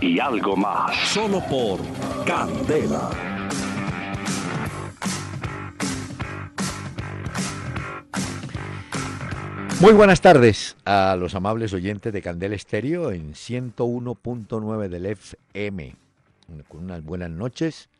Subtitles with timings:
[0.00, 0.96] y algo más.
[1.08, 1.80] Solo por
[2.24, 3.10] Candela.
[9.80, 15.94] Muy buenas tardes a los amables oyentes de Candela Estéreo en 101.9 del FM.
[16.68, 17.90] Con unas buenas noches,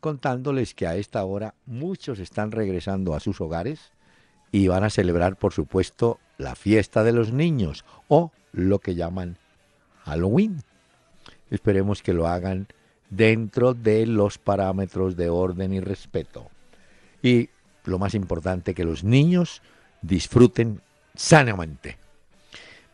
[0.00, 3.92] contándoles que a esta hora muchos están regresando a sus hogares
[4.50, 9.38] y van a celebrar, por supuesto, la fiesta de los niños o lo que llaman
[10.04, 10.62] Halloween.
[11.52, 12.66] Esperemos que lo hagan
[13.10, 16.48] dentro de los parámetros de orden y respeto.
[17.22, 17.50] Y
[17.84, 19.60] lo más importante, que los niños
[20.00, 20.80] disfruten
[21.14, 21.98] sanamente.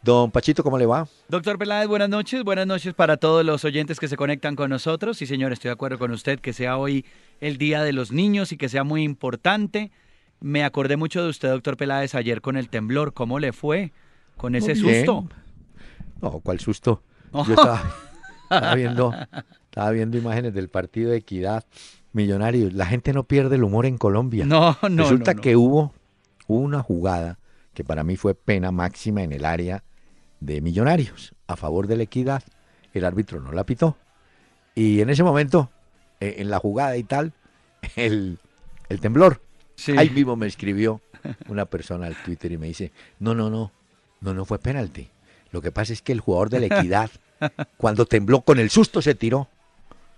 [0.02, 1.06] Don Pachito, ¿cómo le va?
[1.28, 2.42] Doctor Peláez, buenas noches.
[2.42, 5.18] Buenas noches para todos los oyentes que se conectan con nosotros.
[5.18, 7.06] Sí, señor, estoy de acuerdo con usted que sea hoy
[7.40, 9.92] el Día de los Niños y que sea muy importante.
[10.40, 13.14] Me acordé mucho de usted, doctor Peláez, ayer con el temblor.
[13.14, 13.92] ¿Cómo le fue
[14.36, 15.28] con ese susto?
[16.20, 17.04] No, ¿cuál susto?
[17.32, 18.07] Yo estaba,
[18.74, 19.14] viendo,
[19.64, 21.64] estaba viendo imágenes del partido de Equidad
[22.12, 22.72] Millonarios.
[22.72, 24.44] La gente no pierde el humor en Colombia.
[24.44, 25.02] No, no.
[25.02, 25.92] Resulta no, que hubo
[26.46, 27.38] una jugada
[27.74, 29.84] que para mí fue pena máxima en el área
[30.40, 32.42] de Millonarios a favor de la equidad.
[32.92, 33.96] El árbitro no la pitó.
[34.74, 35.70] Y en ese momento,
[36.20, 37.32] eh, en la jugada y tal,
[37.96, 38.38] el,
[38.88, 39.40] el temblor.
[39.74, 39.94] Sí.
[39.96, 41.00] Ahí mismo me escribió
[41.48, 43.72] una persona al Twitter y me dice, no, no, no,
[44.20, 45.08] no, no fue penalti.
[45.50, 47.10] Lo que pasa es que el jugador de la equidad,
[47.76, 49.48] cuando tembló con el susto, se tiró.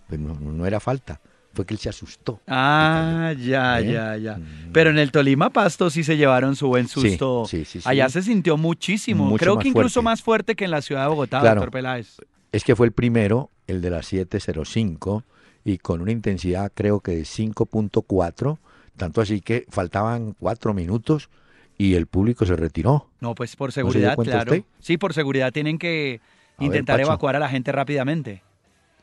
[0.08, 1.20] Pues no, no era falta
[1.52, 2.40] fue que él se asustó.
[2.46, 3.92] Ah, ya, ¿Eh?
[3.92, 4.38] ya, ya.
[4.72, 7.44] Pero en el Tolima Pasto sí se llevaron su buen susto.
[7.46, 9.24] Sí, sí, sí, Allá se sintió muchísimo.
[9.24, 10.04] Mucho Creo que incluso fuerte.
[10.04, 11.56] más fuerte que en la ciudad de Bogotá, Claro.
[11.60, 12.16] doctor Peláez.
[12.52, 15.24] Es que fue el primero, el de las 705,
[15.64, 18.58] y con una intensidad creo que de 5.4,
[18.96, 21.30] tanto así que faltaban cuatro minutos
[21.78, 23.08] y el público se retiró.
[23.20, 24.52] No, pues por seguridad, claro.
[24.52, 24.64] usted?
[24.80, 26.20] Sí, por seguridad tienen que
[26.60, 28.42] A intentar evacuar a la gente rápidamente.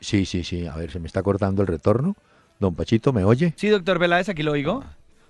[0.00, 2.14] Sí, sí, sí, a ver, se me está cortando el retorno.
[2.60, 3.52] Don Pachito, ¿me oye?
[3.56, 4.84] Sí, doctor Peláez, aquí lo oigo.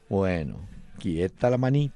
[0.09, 0.61] Bueno,
[0.99, 1.95] quieta la manita,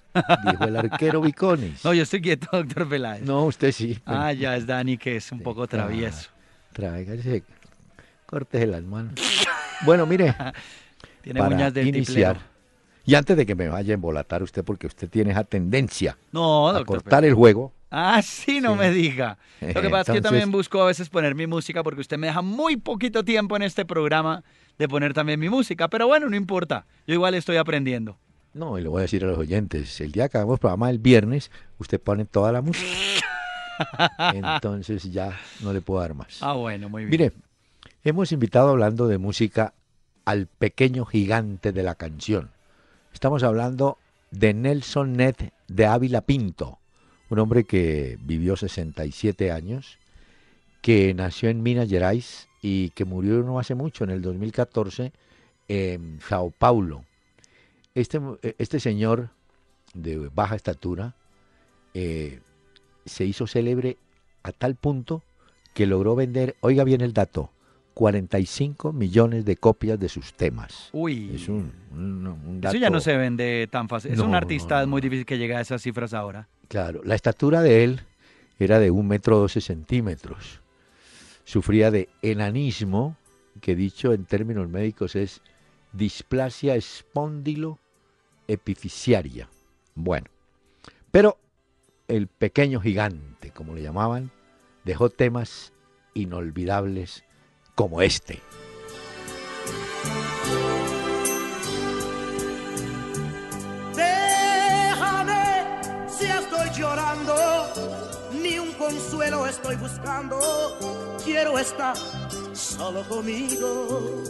[0.50, 1.84] dijo el arquero Vicones.
[1.84, 3.22] No, yo estoy quieto, doctor Peláez.
[3.22, 3.98] No, usted sí.
[4.04, 6.31] Ah, ya es Dani que es un poco travieso.
[6.72, 7.43] Tráigase,
[8.26, 9.14] córtese las manos.
[9.84, 10.34] Bueno, mire,
[11.22, 12.34] Tiene para uñas de iniciar.
[12.37, 12.53] tiplero.
[13.04, 16.69] Y antes de que me vaya a embolatar usted, porque usted tiene esa tendencia No,
[16.69, 17.72] a cortar el juego.
[17.94, 18.78] Ah, sí, no Sí.
[18.78, 19.36] me diga.
[19.60, 22.16] Lo que pasa es que yo también busco a veces poner mi música porque usted
[22.16, 24.42] me deja muy poquito tiempo en este programa
[24.78, 25.88] de poner también mi música.
[25.88, 26.86] Pero bueno, no importa.
[27.06, 28.16] Yo igual estoy aprendiendo.
[28.54, 30.98] No, y le voy a decir a los oyentes, el día que hagamos programa el
[30.98, 32.86] viernes, usted pone toda la música.
[34.32, 36.38] Entonces ya no le puedo dar más.
[36.42, 37.10] Ah, bueno, muy bien.
[37.10, 37.32] Mire,
[38.04, 39.75] hemos invitado hablando de música
[40.25, 42.50] al pequeño gigante de la canción.
[43.12, 43.98] Estamos hablando
[44.31, 45.34] de Nelson Ned
[45.69, 46.78] de Ávila Pinto,
[47.32, 49.98] un hombre que vivió 67 años,
[50.82, 55.12] que nació en Minas Gerais y que murió no hace mucho, en el 2014,
[55.69, 57.04] en Sao Paulo.
[57.94, 58.20] Este,
[58.59, 59.31] este señor
[59.94, 61.15] de baja estatura
[61.94, 62.41] eh,
[63.06, 63.97] se hizo célebre
[64.43, 65.22] a tal punto
[65.72, 67.50] que logró vender, oiga bien el dato,
[67.94, 70.88] 45 millones de copias de sus temas.
[70.92, 71.32] Uy.
[71.34, 74.12] Es un, un- un Eso ya no dato- se vende tan fácil.
[74.12, 76.48] Es No, un artista, no, es muy difícil que llegue a esas cifras ahora.
[76.69, 78.00] Claro, la estatura de él
[78.58, 80.60] era de un metro 12 centímetros.
[81.44, 83.16] Sufría de enanismo,
[83.60, 85.42] que dicho en términos médicos es
[85.92, 87.78] displasia espóndilo
[88.48, 89.48] epifisiaria.
[89.94, 90.26] Bueno,
[91.10, 91.36] pero
[92.08, 94.31] el pequeño gigante, como le llamaban,
[94.84, 95.72] dejó temas
[96.14, 97.25] inolvidables
[97.74, 98.40] como este.
[103.94, 105.66] Déjame
[106.08, 107.34] si estoy llorando,
[108.42, 110.38] ni un consuelo estoy buscando.
[111.24, 111.96] Quiero estar
[112.52, 114.22] solo conmigo.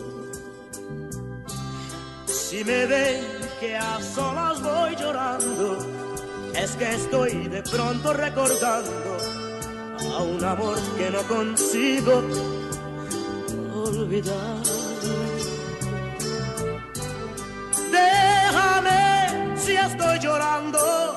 [2.26, 3.24] Si me ven
[3.60, 5.78] que a solas voy llorando,
[6.54, 9.16] es que estoy de pronto recordando
[10.14, 12.61] a un amor que no consigo
[13.82, 14.62] olvidar.
[17.90, 21.16] Déjame si estoy llorando,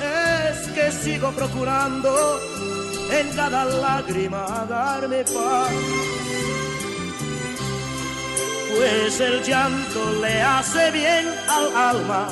[0.00, 2.40] es que sigo procurando
[3.10, 5.72] en cada lágrima darme paz.
[8.76, 12.28] Pues el llanto le hace bien al alma,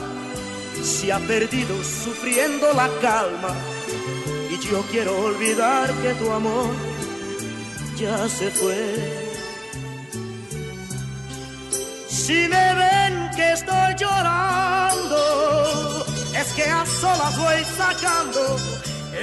[0.82, 3.54] se ha perdido sufriendo la calma.
[4.50, 6.70] Y yo quiero olvidar que tu amor
[7.96, 9.21] ya se fue.
[12.24, 15.18] Si me ven que estoy llorando,
[16.40, 18.56] es que a solas voy sacando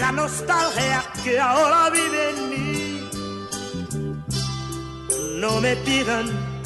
[0.01, 3.10] la nostalgia que ahora vive en mí.
[5.40, 6.25] No me pidan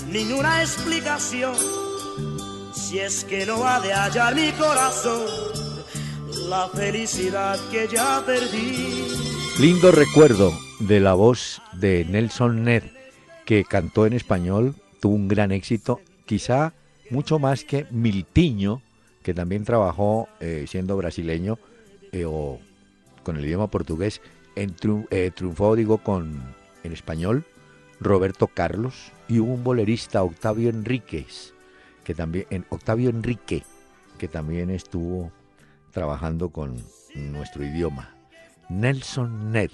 [0.10, 1.54] ninguna explicación
[2.74, 5.22] si es que no ha de hallar mi corazón
[6.50, 9.06] la felicidad que ya perdí.
[9.60, 12.86] Lindo recuerdo de la voz de Nelson Ned
[13.46, 16.74] que cantó en español, tuvo un gran éxito, quizá
[17.10, 18.82] mucho más que Miltiño,
[19.22, 21.60] que también trabajó eh, siendo brasileño
[22.12, 22.60] eh, o
[23.24, 24.22] con el idioma portugués,
[24.56, 26.42] eh, triunfó, digo, con,
[26.84, 27.46] en español,
[28.00, 31.54] Roberto Carlos, y un bolerista, Octavio Enríquez,
[32.04, 33.64] que también, Octavio Enrique,
[34.18, 35.32] que también estuvo
[35.92, 36.84] trabajando con
[37.16, 38.14] nuestro idioma.
[38.70, 39.72] Nelson Ned.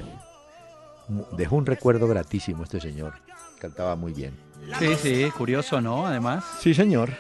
[1.36, 3.14] Dejó un recuerdo gratísimo este señor.
[3.60, 4.49] Cantaba muy bien.
[4.80, 6.06] Sí, sí, curioso, ¿no?
[6.08, 6.44] Además.
[6.60, 7.12] Sí, señor.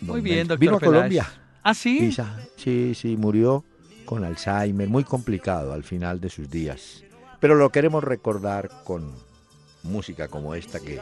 [0.00, 0.58] Muy bien, doctor.
[0.58, 1.32] Vino a Colombia.
[1.62, 2.14] ¿Ah, sí?
[2.56, 3.64] Sí, sí, murió
[4.04, 7.02] con Alzheimer, muy complicado al final de sus días.
[7.40, 9.12] Pero lo queremos recordar con
[9.82, 11.00] música como esta que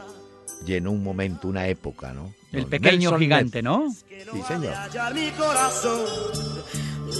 [0.65, 2.33] llenó un momento, una época, ¿no?
[2.51, 3.91] El pequeño gigante, ¿no?
[3.91, 4.73] Sí, señor.
[5.13, 6.05] Mi corazón,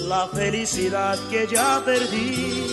[0.07, 2.65] la felicidad que ya perdí.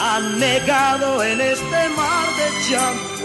[0.00, 3.17] Anegado en este mar de llanto,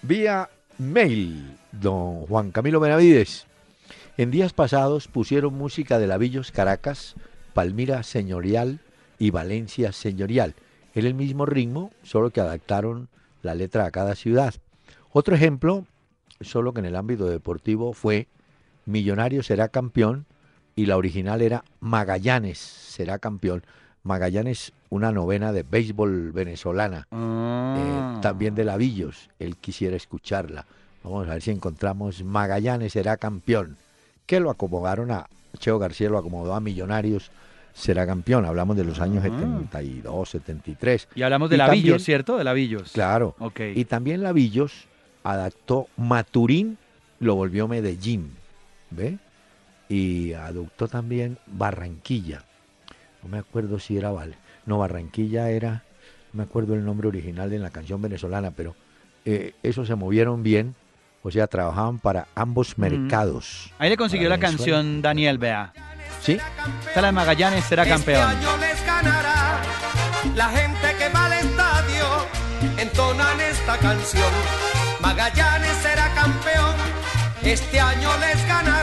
[0.00, 0.48] Vía
[0.78, 3.44] mail, don Juan Camilo Benavides.
[4.16, 7.14] En días pasados pusieron música de Lavillos Caracas,
[7.52, 8.80] Palmira Señorial
[9.18, 10.54] y Valencia Señorial.
[10.94, 13.10] En el mismo ritmo, solo que adaptaron
[13.42, 14.54] la letra a cada ciudad.
[15.12, 15.84] Otro ejemplo,
[16.40, 18.28] solo que en el ámbito deportivo, fue
[18.86, 20.24] Millonario será campeón
[20.74, 23.62] y la original era Magallanes será campeón.
[24.02, 28.16] Magallanes, una novena de béisbol venezolana, ah.
[28.16, 30.64] eh, también de Lavillos, él quisiera escucharla.
[31.02, 33.76] Vamos a ver si encontramos Magallanes será campeón,
[34.26, 35.26] que lo acomodaron a,
[35.58, 37.30] Cheo García lo acomodó a Millonarios
[37.76, 38.46] será campeón.
[38.46, 41.08] Hablamos de los años 72, 73.
[41.14, 42.38] Y hablamos de Lavillos, ¿cierto?
[42.38, 42.92] De Lavillos.
[42.92, 43.34] Claro.
[43.38, 43.78] Okay.
[43.78, 44.86] Y también Lavillos
[45.22, 46.78] adaptó Maturín,
[47.20, 48.30] lo volvió Medellín,
[48.90, 49.18] ¿ve?
[49.88, 52.42] Y adoptó también Barranquilla
[53.26, 55.82] no me acuerdo si era Val, no, Barranquilla era,
[56.32, 58.76] no me acuerdo el nombre original de la canción venezolana, pero
[59.24, 60.76] eh, esos se movieron bien,
[61.24, 63.72] o sea, trabajaban para ambos mercados.
[63.78, 65.72] Ahí le consiguió la canción Daniel Bea.
[66.22, 66.38] ¿Sí?
[66.86, 68.22] Está la de Magallanes será este campeón.
[68.22, 69.60] Año les ganará
[70.36, 72.04] la gente que va al estadio,
[72.78, 74.30] entonan esta canción.
[75.00, 76.76] Magallanes será campeón,
[77.42, 78.75] este año les ganará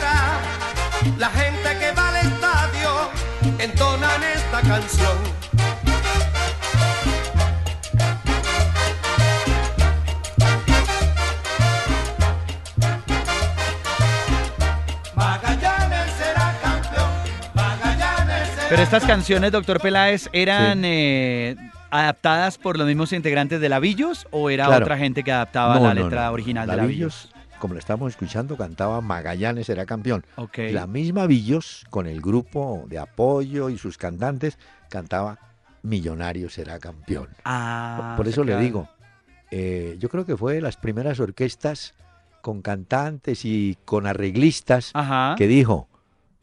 [1.18, 3.10] la gente que va al estadio
[3.58, 5.18] entonan esta canción.
[15.14, 17.10] Magallanes será campeón.
[17.54, 21.56] Magallanes será Pero estas canciones, doctor Peláez, eran eh,
[21.90, 26.30] adaptadas por los mismos integrantes de Lavillos o era otra gente que adaptaba la letra
[26.32, 27.33] original de Lavillos?
[27.58, 30.24] Como lo estamos escuchando, cantaba Magallanes era campeón.
[30.56, 34.58] La misma Villos, con el grupo de apoyo y sus cantantes,
[34.90, 35.38] cantaba
[35.82, 37.28] Millonario será campeón.
[37.44, 38.88] Ah, por, eso le digo,
[39.50, 41.94] eh, yo creo que fue de las primeras orquestas
[42.40, 45.34] con cantantes y con arreglistas Ajá.
[45.36, 45.88] que dijo,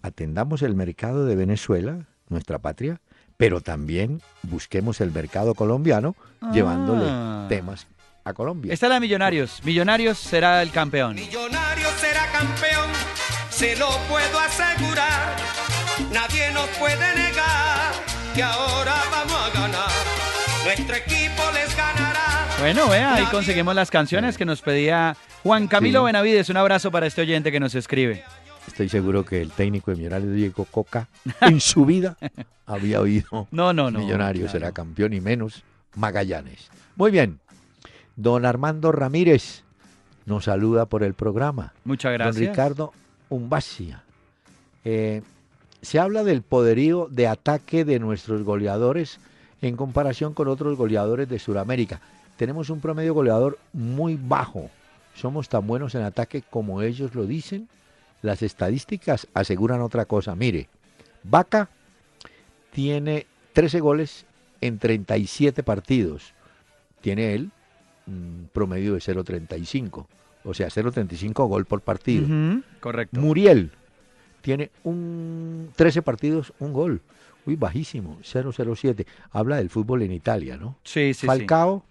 [0.01, 3.01] atendamos el mercado de Venezuela, nuestra patria,
[3.37, 6.15] pero también busquemos el mercado colombiano
[6.53, 7.45] llevándole Ah.
[7.49, 7.87] temas
[8.23, 8.73] a Colombia.
[8.73, 9.61] Esta es la de Millonarios.
[9.63, 11.15] Millonarios será el campeón.
[11.15, 12.89] Millonario será campeón,
[13.49, 15.35] se lo puedo asegurar.
[16.13, 17.91] Nadie nos puede negar
[18.35, 19.89] que ahora vamos a ganar.
[20.63, 22.47] Nuestro equipo les ganará.
[22.59, 26.05] Bueno, vea, ahí conseguimos las canciones que nos pedía Juan Camilo Sí.
[26.05, 26.49] Benavides.
[26.49, 28.23] Un abrazo para este oyente que nos escribe.
[28.67, 31.07] Estoy seguro que el técnico de Millonarios, Diego Coca,
[31.41, 32.15] en su vida
[32.67, 33.99] había oído No, no, no.
[33.99, 34.59] Millonarios claro.
[34.59, 35.63] será campeón y menos
[35.95, 36.69] Magallanes.
[36.95, 37.39] Muy bien.
[38.15, 39.63] Don Armando Ramírez
[40.25, 41.73] nos saluda por el programa.
[41.83, 42.49] Muchas Don gracias.
[42.49, 42.93] Ricardo
[43.29, 44.03] Umbasia.
[44.83, 45.21] Eh,
[45.81, 49.19] se habla del poderío de ataque de nuestros goleadores
[49.61, 52.01] en comparación con otros goleadores de Sudamérica.
[52.37, 54.69] Tenemos un promedio goleador muy bajo.
[55.15, 57.67] Somos tan buenos en ataque como ellos lo dicen.
[58.21, 60.35] Las estadísticas aseguran otra cosa.
[60.35, 60.69] Mire,
[61.23, 61.69] Vaca
[62.71, 64.25] tiene 13 goles
[64.61, 66.33] en 37 partidos.
[67.01, 67.51] Tiene él
[68.11, 70.05] un promedio de 0.35.
[70.43, 72.27] O sea, 0.35 gol por partido.
[72.79, 73.19] Correcto.
[73.19, 73.71] Muriel
[74.41, 77.01] tiene un 13 partidos, un gol.
[77.45, 79.05] Uy, bajísimo, 007.
[79.31, 80.77] Habla del fútbol en Italia, ¿no?
[80.83, 81.27] Sí, sí, sí.
[81.27, 81.83] Falcao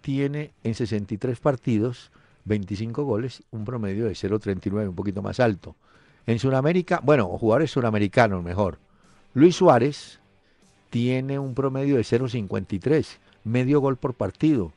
[0.00, 2.10] tiene en 63 partidos
[2.44, 5.76] 25 goles, un promedio de 0.39, un poquito más alto.
[6.26, 8.78] En Sudamérica, bueno, jugadores suramericanos mejor.
[9.34, 10.18] Luis Suárez
[10.90, 14.72] tiene un promedio de 0.53, medio gol por partido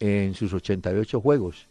[0.00, 1.68] en sus 88 juegos.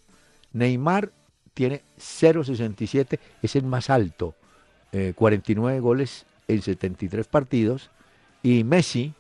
[0.53, 1.11] Neymar
[1.53, 4.35] tiene 0.67, es el más alto,
[4.91, 7.89] eh, 49 goles en 73 partidos.
[8.41, 9.13] Y Messi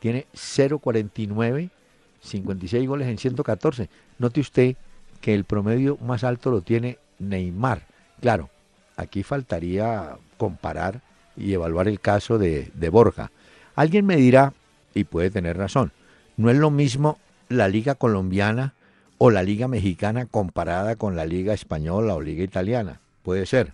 [0.00, 1.70] tiene 0.49,
[2.20, 3.88] 56 goles en 114.
[4.18, 4.76] Note usted
[5.20, 7.86] que el promedio más alto lo tiene Neymar.
[8.20, 8.50] Claro,
[8.96, 11.00] aquí faltaría comparar
[11.36, 13.30] y evaluar el caso de, de Borja.
[13.74, 14.52] Alguien me dirá,
[14.94, 15.92] y puede tener razón,
[16.36, 17.18] no es lo mismo
[17.48, 18.74] la liga colombiana
[19.18, 23.00] o la liga mexicana comparada con la liga española o liga italiana.
[23.22, 23.72] Puede ser,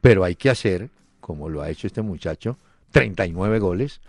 [0.00, 0.88] pero hay que hacer,
[1.20, 2.56] como lo ha hecho este muchacho,
[2.92, 4.00] 39 goles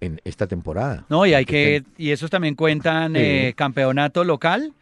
[0.00, 1.04] en esta temporada.
[1.08, 4.72] No, y hay que, y esos también cuentan eh, campeonato local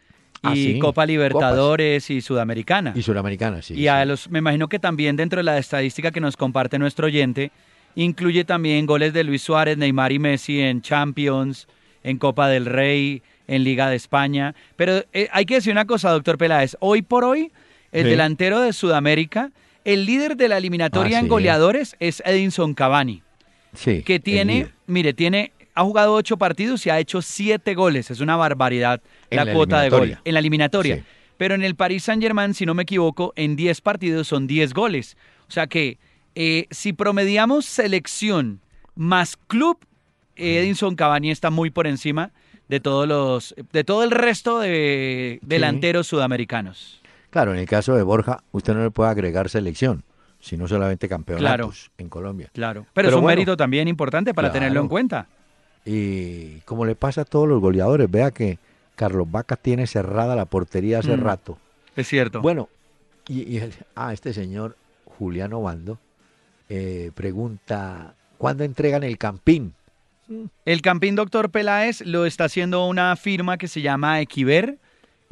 [0.43, 2.91] y Ah, sí, Copa Libertadores y Sudamericana.
[2.95, 3.75] Y Suramericana, sí.
[3.75, 7.07] y a los, me imagino que también dentro de la estadística que nos comparte nuestro
[7.07, 7.51] oyente,
[7.95, 11.67] incluye también goles de Luis Suárez, Neymar y Messi en Champions,
[12.03, 14.55] en Copa del Rey, en Liga de España.
[14.75, 16.75] Pero eh, hay que decir una cosa, doctor Peláez.
[16.79, 17.51] Hoy por hoy,
[17.91, 18.09] el Sí.
[18.09, 19.51] delantero de Sudamérica,
[19.85, 21.29] el líder de la eliminatoria Ah, en sí.
[21.29, 23.21] goleadores es Edinson Cavani
[23.73, 28.11] Sí, que tiene, mire, tiene, ha jugado ocho partidos y ha hecho siete goles.
[28.11, 30.97] Es una barbaridad la, la cuota de gol en la eliminatoria.
[30.97, 31.03] Sí.
[31.37, 34.73] Pero en el Paris Saint Germain, si no me equivoco, en 10 partidos son 10
[34.73, 35.17] goles.
[35.47, 35.97] O sea que
[36.35, 38.61] eh, si promediamos selección
[38.95, 39.77] más club,
[40.35, 42.31] Edinson Cavani está muy por encima
[42.69, 47.01] de todos los, de todo el resto de delanteros sudamericanos.
[47.29, 50.03] Claro, en el caso de Borja, usted no le puede agregar selección,
[50.39, 52.49] sino solamente campeonatos en Colombia.
[52.53, 52.81] Claro.
[52.81, 53.35] Pero, Pero es un bueno.
[53.35, 54.59] mérito también importante para Claro.
[54.59, 55.27] tenerlo en cuenta.
[55.85, 58.57] Y como le pasa a todos los goleadores, vea que
[58.95, 61.21] Carlos Vaca tiene cerrada la portería hace Mm.
[61.21, 61.57] rato.
[61.95, 62.41] Es cierto.
[62.41, 62.69] Bueno,
[63.27, 64.77] y, y el- ah, este señor
[65.17, 65.97] Juliano Bando
[66.69, 69.73] eh, pregunta, ¿cuándo entregan el Campín?
[70.65, 74.77] El Campín Doctor Peláez lo está haciendo una firma que se llama Equiver.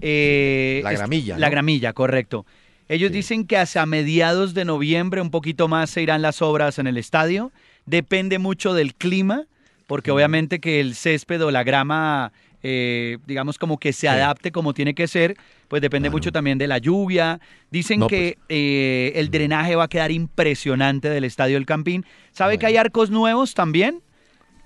[0.03, 1.49] eh, La Gramilla, La.
[1.49, 2.45] Gramilla, correcto.
[2.89, 3.17] Ellos Sí.
[3.17, 6.97] dicen que hacia mediados de noviembre, un poquito más, se irán las obras en el
[6.97, 7.51] estadio.
[7.85, 9.45] Depende mucho del clima,
[9.87, 12.31] porque obviamente que el césped o la grama,
[12.63, 14.07] eh, digamos como que se Sí.
[14.07, 17.39] adapte como tiene que ser, pues depende mucho también de la lluvia.
[17.69, 22.05] Dicen No, que eh, el drenaje va a quedar impresionante del estadio del Campín.
[22.31, 24.01] ¿Sabe que hay arcos nuevos también?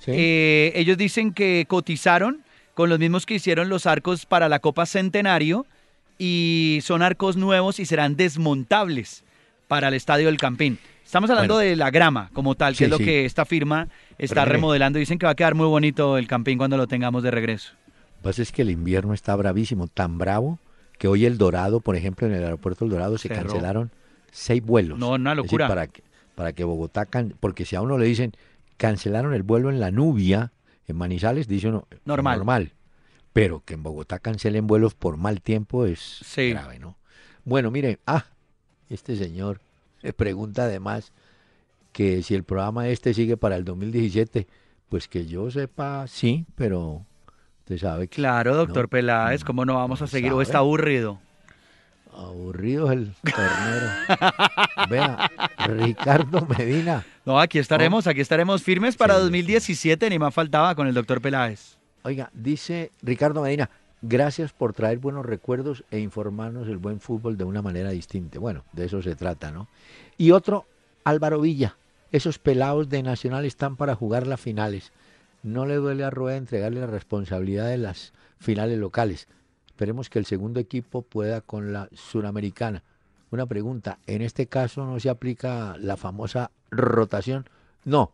[0.05, 0.11] ¿Sí?
[0.13, 2.43] Eh, ellos dicen que cotizaron
[2.73, 5.65] con los mismos que hicieron los arcos para la Copa Centenario
[6.17, 9.23] y son arcos nuevos y serán desmontables
[9.67, 10.77] para el Estadio del Campín.
[11.03, 11.69] Estamos hablando Bueno.
[11.69, 13.05] de la grama como tal, que Sí, es lo sí.
[13.05, 14.97] que esta firma está remodelando.
[14.99, 17.73] Dicen que va a quedar muy bonito el Campín cuando lo tengamos de regreso.
[17.73, 20.59] Lo que pasa es que el invierno está bravísimo, tan bravo
[20.97, 23.43] que hoy el Dorado, por ejemplo, en el aeropuerto del Dorado se Cerró.
[23.49, 23.91] cancelaron
[24.31, 24.97] seis vuelos.
[24.97, 25.67] No, una Es decir, locura.
[25.67, 26.01] para que,
[26.33, 28.33] para que Bogotá, can- porque si a uno le dicen
[28.77, 30.51] cancelaron el vuelo en la Nubia,
[30.87, 32.37] en Manizales, dice uno Normal.
[32.37, 32.71] normal.
[33.33, 36.49] Pero que en Bogotá cancelen vuelos por mal tiempo es Sí.
[36.51, 36.97] grave, ¿no?
[37.43, 38.25] Bueno, mire, ah,
[38.89, 39.59] este señor
[40.03, 41.11] me pregunta además
[41.91, 44.47] que si el programa este sigue para el 2017,
[44.89, 47.05] pues que yo sepa, sí, pero
[47.59, 48.89] usted sabe que Claro, doctor No.
[48.89, 50.31] Peláez, ¿cómo no vamos a seguir?
[50.33, 51.19] ¿O está aburrido?
[52.15, 53.87] Aburrido el tornero.
[54.89, 55.31] Vea,
[55.67, 57.05] Ricardo Medina.
[57.25, 61.77] No, aquí estaremos, aquí estaremos firmes para 2017, ni más faltaba con el doctor Peláez.
[62.03, 63.69] Oiga, dice Ricardo Medina,
[64.01, 68.39] gracias por traer buenos recuerdos e informarnos el buen fútbol de una manera distinta.
[68.39, 69.67] Bueno, de eso se trata, ¿no?
[70.17, 70.65] Y otro,
[71.03, 71.75] Álvaro Villa,
[72.11, 74.93] esos pelados de Nacional están para jugar las finales.
[75.43, 79.27] No le duele a Rueda entregarle la responsabilidad de las finales locales.
[79.75, 82.81] Esperemos que el segundo equipo pueda con la suramericana.
[83.29, 87.45] Una pregunta, ¿en este caso no se aplica la famosa rotación?
[87.83, 88.13] No,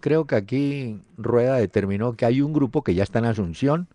[0.00, 3.86] creo que aquí Rueda determinó que hay un grupo que ya está en Asunción,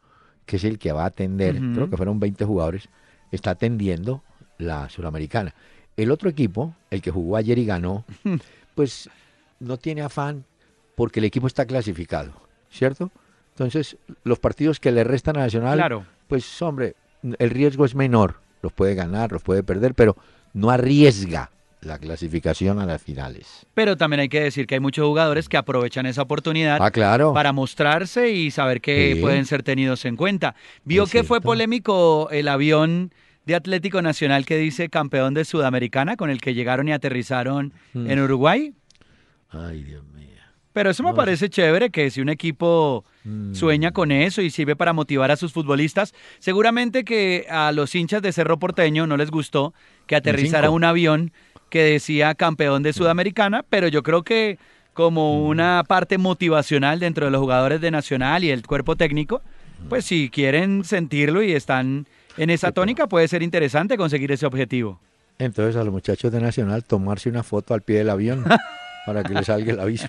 [0.46, 2.88] que es el que va a atender, creo que fueron 20 jugadores,
[3.34, 4.24] está atendiendo
[4.58, 5.54] la suramericana.
[5.98, 8.06] El otro equipo, el que jugó ayer y ganó,
[8.76, 9.10] pues
[9.60, 10.46] no tiene afán
[10.96, 12.32] porque el equipo está clasificado,
[12.72, 13.12] ¿cierto?
[13.50, 16.96] Entonces, los partidos que le restan a Nacional, claro pues hombre,
[17.40, 20.16] el riesgo es menor, los puede ganar, los puede perder, pero
[20.54, 21.52] no arriesga
[21.82, 23.66] la clasificación a las finales.
[23.74, 27.34] Pero también hay que decir que hay muchos jugadores que aprovechan esa oportunidad ah, claro.
[27.34, 30.56] para mostrarse y saber que pueden ser tenidos en cuenta.
[30.86, 33.12] Vio que fue polémico el avión
[33.46, 38.10] de Atlético Nacional que dice campeón de Sudamericana con el que llegaron y aterrizaron mm.
[38.10, 38.74] en Uruguay.
[39.50, 40.13] Ay, Dios mío.
[40.74, 43.54] Pero eso me parece chévere, que si un equipo mm.
[43.54, 48.24] sueña con eso y sirve para motivar a sus futbolistas, seguramente que a los hinchas
[48.24, 49.74] de Cerro Porteño no les gustó
[50.08, 51.32] que aterrizara un avión
[51.70, 54.58] que decía campeón de Sudamericana, pero yo creo que
[54.94, 55.46] como mm.
[55.46, 59.42] una parte motivacional dentro de los jugadores de Nacional y el cuerpo técnico,
[59.90, 65.00] pues si quieren sentirlo y están en esa tónica, puede ser interesante conseguir ese objetivo.
[65.38, 68.44] Entonces a los muchachos de Nacional tomarse una foto al pie del avión.
[69.04, 70.08] para que le salga el aviso.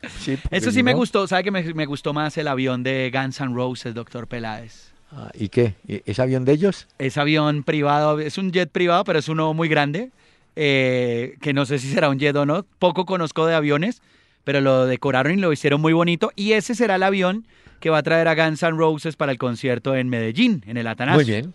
[0.50, 3.94] Eso sí me gustó, ¿sabe que me, gustó más el avión de Guns N' Roses,
[3.94, 4.92] doctor Peláez?
[5.10, 5.74] Ah, ¿Y qué?
[5.86, 6.86] ¿Es avión de ellos?
[6.98, 10.10] Es avión privado, es un jet privado, pero es uno muy grande,
[10.54, 12.64] eh, que no sé si será un jet o no.
[12.78, 14.02] Poco conozco de aviones,
[14.44, 16.30] pero lo decoraron y lo hicieron muy bonito.
[16.36, 17.46] Y ese será el avión
[17.80, 20.86] que va a traer a Guns N' Roses para el concierto en Medellín, en el
[20.86, 21.16] Atanasio.
[21.16, 21.54] Muy bien.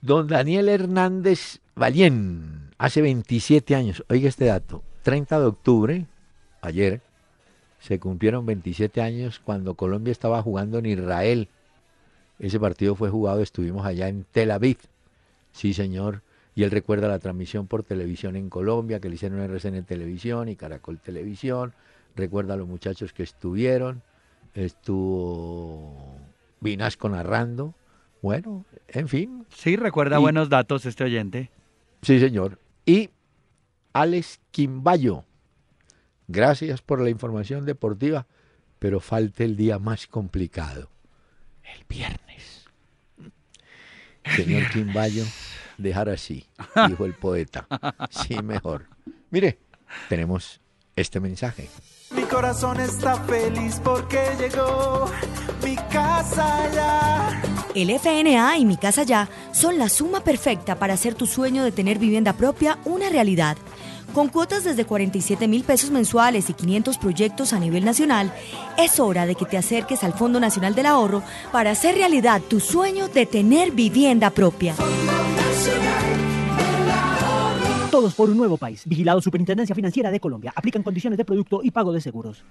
[0.00, 6.06] Don Daniel Hernández Vallén, hace 27 años, oiga este dato, 30 de octubre,
[6.62, 7.02] ayer,
[7.78, 11.48] se cumplieron 27 años cuando Colombia estaba jugando en Israel.
[12.38, 14.78] Ese partido fue jugado, estuvimos allá en Tel Aviv.
[15.52, 16.22] Sí, señor.
[16.54, 20.56] Y él recuerda la transmisión por televisión en Colombia, que le hicieron RCN Televisión y
[20.56, 21.74] Caracol Televisión.
[22.16, 24.00] Recuerda a los muchachos que estuvieron.
[24.54, 26.16] Estuvo
[26.60, 27.74] Vinasco narrando.
[28.22, 29.44] Bueno, en fin.
[29.50, 31.50] Sí, recuerda buenos datos este oyente.
[32.00, 32.58] Sí, señor.
[32.86, 33.10] Y
[33.94, 35.24] Alex Quimbayo.
[36.26, 38.26] Gracias por la información deportiva,
[38.78, 40.90] pero falta el día más complicado,
[41.62, 42.66] el viernes.
[44.34, 45.24] Señor Quimbayo,
[45.78, 46.46] dejar así,
[46.88, 47.66] dijo el poeta.
[48.10, 48.86] Sí, mejor.
[49.30, 49.58] Mire,
[50.08, 50.60] tenemos
[50.96, 51.68] este mensaje.
[52.10, 55.08] Mi corazón está feliz porque llegó
[55.62, 57.42] mi casa ya.
[57.74, 61.72] El FNA y Mi Casa Ya son la suma perfecta para hacer tu sueño de
[61.72, 63.56] tener vivienda propia una realidad.
[64.14, 68.32] Con cuotas desde 47 mil pesos mensuales y 500 proyectos a nivel nacional,
[68.78, 72.60] es hora de que te acerques al Fondo Nacional del Ahorro para hacer realidad tu
[72.60, 74.76] sueño de tener vivienda propia.
[77.90, 78.82] Todos por un nuevo país.
[78.86, 80.52] Vigilado Superintendencia Financiera de Colombia.
[80.54, 82.44] Aplican condiciones de producto y pago de seguros.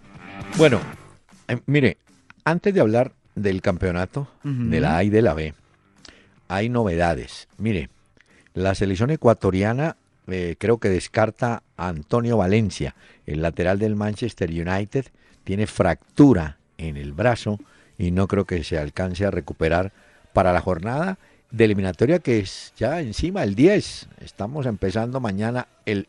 [0.57, 0.81] Bueno,
[1.47, 1.95] eh, mire,
[2.43, 5.53] antes de hablar del campeonato de la A y de la B,
[6.49, 7.47] hay novedades.
[7.57, 7.89] Mire,
[8.53, 9.95] la selección ecuatoriana
[10.27, 15.05] eh, creo que descarta a Antonio Valencia, el lateral del Manchester United,
[15.43, 17.59] tiene fractura en el brazo
[17.97, 19.91] y no creo que se alcance a recuperar
[20.33, 21.17] para la jornada
[21.51, 24.09] de eliminatoria que es ya encima el 10.
[24.21, 26.07] Estamos empezando mañana el,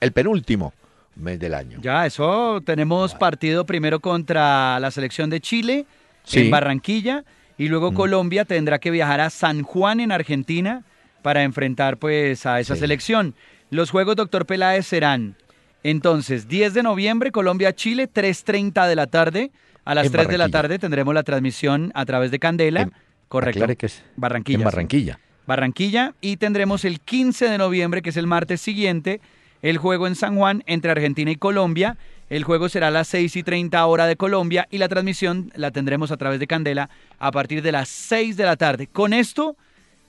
[0.00, 0.72] el penúltimo
[1.16, 1.78] mes del año.
[1.82, 5.86] Ya, eso tenemos partido primero contra la selección de Chile
[6.32, 7.24] en Barranquilla
[7.56, 7.94] y luego mm.
[7.94, 10.82] Colombia tendrá que viajar a San Juan en Argentina
[11.22, 13.34] para enfrentar pues a esa selección.
[13.70, 15.36] Los juegos, doctor Peláez, serán
[15.82, 19.50] entonces 10 de noviembre, Colombia-Chile, 3.30 de la tarde.
[19.84, 22.90] A las 3 de la tarde tendremos la transmisión a través de Candela.
[23.28, 23.66] Correcto.
[23.76, 24.58] Que es Barranquilla.
[24.58, 25.20] En Barranquilla.
[25.46, 26.14] Barranquilla.
[26.20, 29.20] Y tendremos el 15 de noviembre, que es el martes siguiente,
[29.62, 31.96] el juego en San Juan entre Argentina y Colombia.
[32.28, 35.70] El juego será a las 6 y 30 hora de Colombia y la transmisión la
[35.70, 38.86] tendremos a través de Candela a partir de las 6 de la tarde.
[38.86, 39.56] Con esto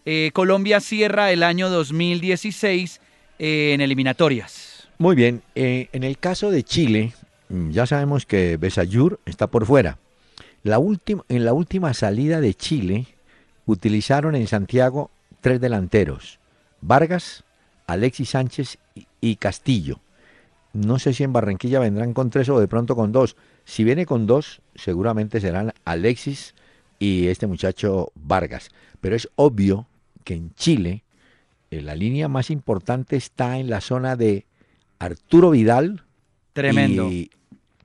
[0.05, 3.01] eh, Colombia cierra el año 2016
[3.39, 4.87] eh, en eliminatorias.
[4.97, 7.13] Muy bien, eh, en el caso de Chile,
[7.49, 9.97] mm, ya sabemos que Besayur está por fuera.
[10.63, 13.07] La última, en la última salida de Chile
[13.65, 15.09] utilizaron en Santiago
[15.41, 16.39] tres delanteros,
[16.81, 17.43] Vargas,
[17.87, 18.77] Alexis Sánchez
[19.19, 19.99] y Castillo.
[20.73, 23.35] No sé si en Barranquilla vendrán con tres o de pronto con dos.
[23.65, 26.55] Si viene con dos, seguramente serán Alexis
[26.99, 28.69] y este muchacho Vargas.
[29.01, 29.87] Pero es obvio
[30.21, 31.03] que en Chile
[31.69, 34.45] eh, la línea más importante está en la zona de
[34.99, 36.03] Arturo Vidal
[36.53, 37.09] Tremendo.
[37.09, 37.31] y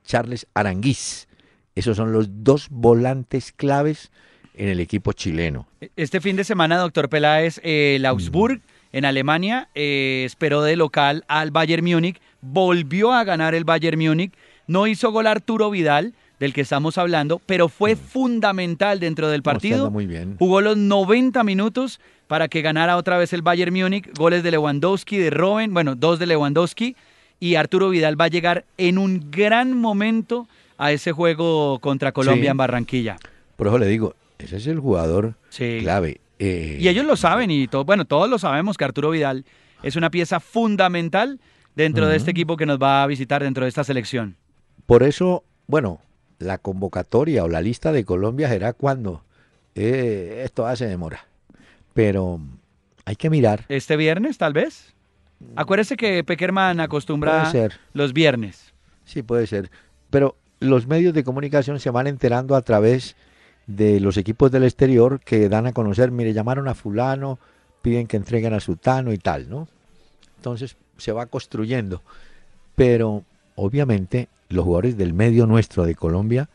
[0.05, 1.27] Charles Aranguiz.
[1.75, 4.11] Esos son los dos volantes claves
[4.55, 5.67] en el equipo chileno.
[5.95, 11.51] Este fin de semana, doctor Peláez, el Augsburg en Alemania eh, esperó de local al
[11.51, 14.33] Bayern Múnich, volvió a ganar el Bayern Múnich,
[14.65, 19.89] no hizo gol Arturo Vidal, del que estamos hablando, pero fue fundamental dentro del partido.
[19.89, 20.35] muy bien.
[20.37, 25.17] Jugó los 90 minutos para que ganara otra vez el Bayern Múnich, goles de Lewandowski,
[25.17, 26.95] de Robben, bueno, dos de Lewandowski,
[27.39, 32.51] y Arturo Vidal va a llegar en un gran momento a ese juego contra Colombia
[32.51, 33.17] en Barranquilla.
[33.55, 36.21] Por eso le digo, ese es el jugador clave.
[36.39, 39.45] Eh, y ellos lo saben, y todo, bueno, todos lo sabemos que Arturo Vidal
[39.81, 41.39] es una pieza fundamental
[41.75, 44.35] dentro de este equipo que nos va a visitar dentro de esta selección.
[44.85, 46.01] Por eso, bueno,
[46.39, 49.23] la convocatoria o la lista de Colombia será cuando
[49.75, 51.25] eh, esto hace demora.
[51.97, 52.39] Pero
[53.05, 53.65] hay que mirar.
[53.69, 54.93] ¿Este viernes, tal vez?
[55.55, 57.51] Acuérdese que Peckerman acostumbra
[57.93, 58.71] los viernes.
[59.03, 59.71] Sí, puede ser.
[60.11, 63.15] Pero los medios de comunicación se van enterando a través
[63.65, 67.39] de los equipos del exterior que dan a conocer, mire, llamaron a fulano,
[67.81, 69.67] piden que entreguen a sutano y tal, ¿no?
[70.35, 72.03] Entonces se va construyendo.
[72.75, 73.23] Pero
[73.55, 76.47] obviamente los jugadores del medio nuestro de Colombia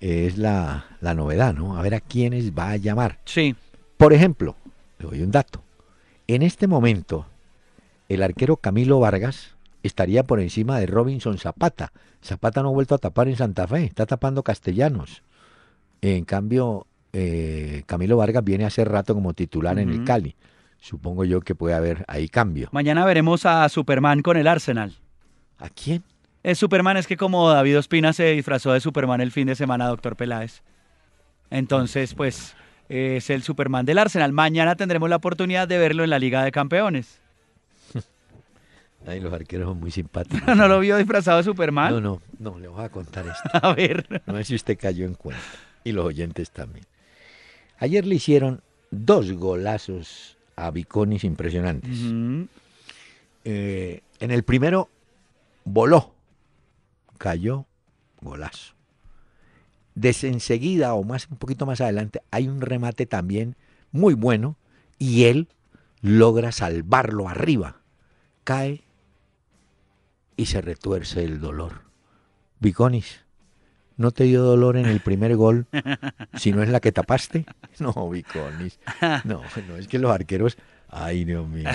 [0.00, 1.76] eh, es la, la, novedad, ¿no?
[1.76, 3.18] A ver a quiénes va a llamar.
[3.26, 3.54] Sí.
[3.98, 4.56] Por ejemplo,
[5.06, 5.62] le doy un dato.
[6.26, 7.26] En este momento,
[8.08, 11.92] el arquero Camilo Vargas estaría por encima de Robinson Zapata.
[12.22, 15.22] Zapata no ha vuelto a tapar en Santa Fe, está tapando castellanos.
[16.02, 20.36] En cambio, eh, Camilo Vargas viene hace rato como titular en el Cali.
[20.78, 22.68] Supongo yo que puede haber ahí cambio.
[22.72, 24.94] Mañana veremos a Superman con el Arsenal.
[25.58, 26.02] ¿A quién?
[26.42, 29.88] Es Superman, es que como David Ospina se disfrazó de Superman el fin de semana,
[29.88, 30.62] doctor Peláez.
[31.50, 32.54] Entonces, pues,
[32.88, 34.32] es el Superman del Arsenal.
[34.32, 37.20] Mañana tendremos la oportunidad de verlo en la Liga de Campeones.
[39.06, 40.42] Ay, los arqueros son muy simpáticos.
[40.56, 41.92] ¿No lo vio disfrazado de Superman?
[41.92, 43.50] No, no, no, le voy a contar esto.
[43.66, 44.22] A ver.
[44.26, 45.42] No sé si usted cayó en cuenta.
[45.84, 46.84] Y los oyentes también.
[47.78, 51.98] Ayer le hicieron dos golazos a Viconis impresionantes.
[53.44, 54.88] Eh, en el primero
[55.64, 56.14] voló
[57.18, 57.66] cayó,
[58.20, 58.75] golazo.
[59.96, 63.56] Desenseguida o más un poquito más adelante hay un remate también
[63.90, 64.56] muy bueno
[64.98, 65.48] y él
[66.02, 67.80] logra salvarlo arriba.
[68.44, 68.84] Cae
[70.36, 71.82] y se retuerce el dolor.
[72.60, 73.24] Viconis,
[73.96, 75.66] ¿no te dio dolor en el primer gol
[76.36, 77.44] si no es la que tapaste?
[77.78, 78.78] No, Viconis.
[79.24, 80.56] No, no, es que los arqueros
[80.88, 81.68] Ay, Dios mío.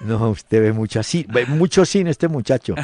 [0.00, 2.74] No, usted ve mucho así, ve mucho sin este muchacho.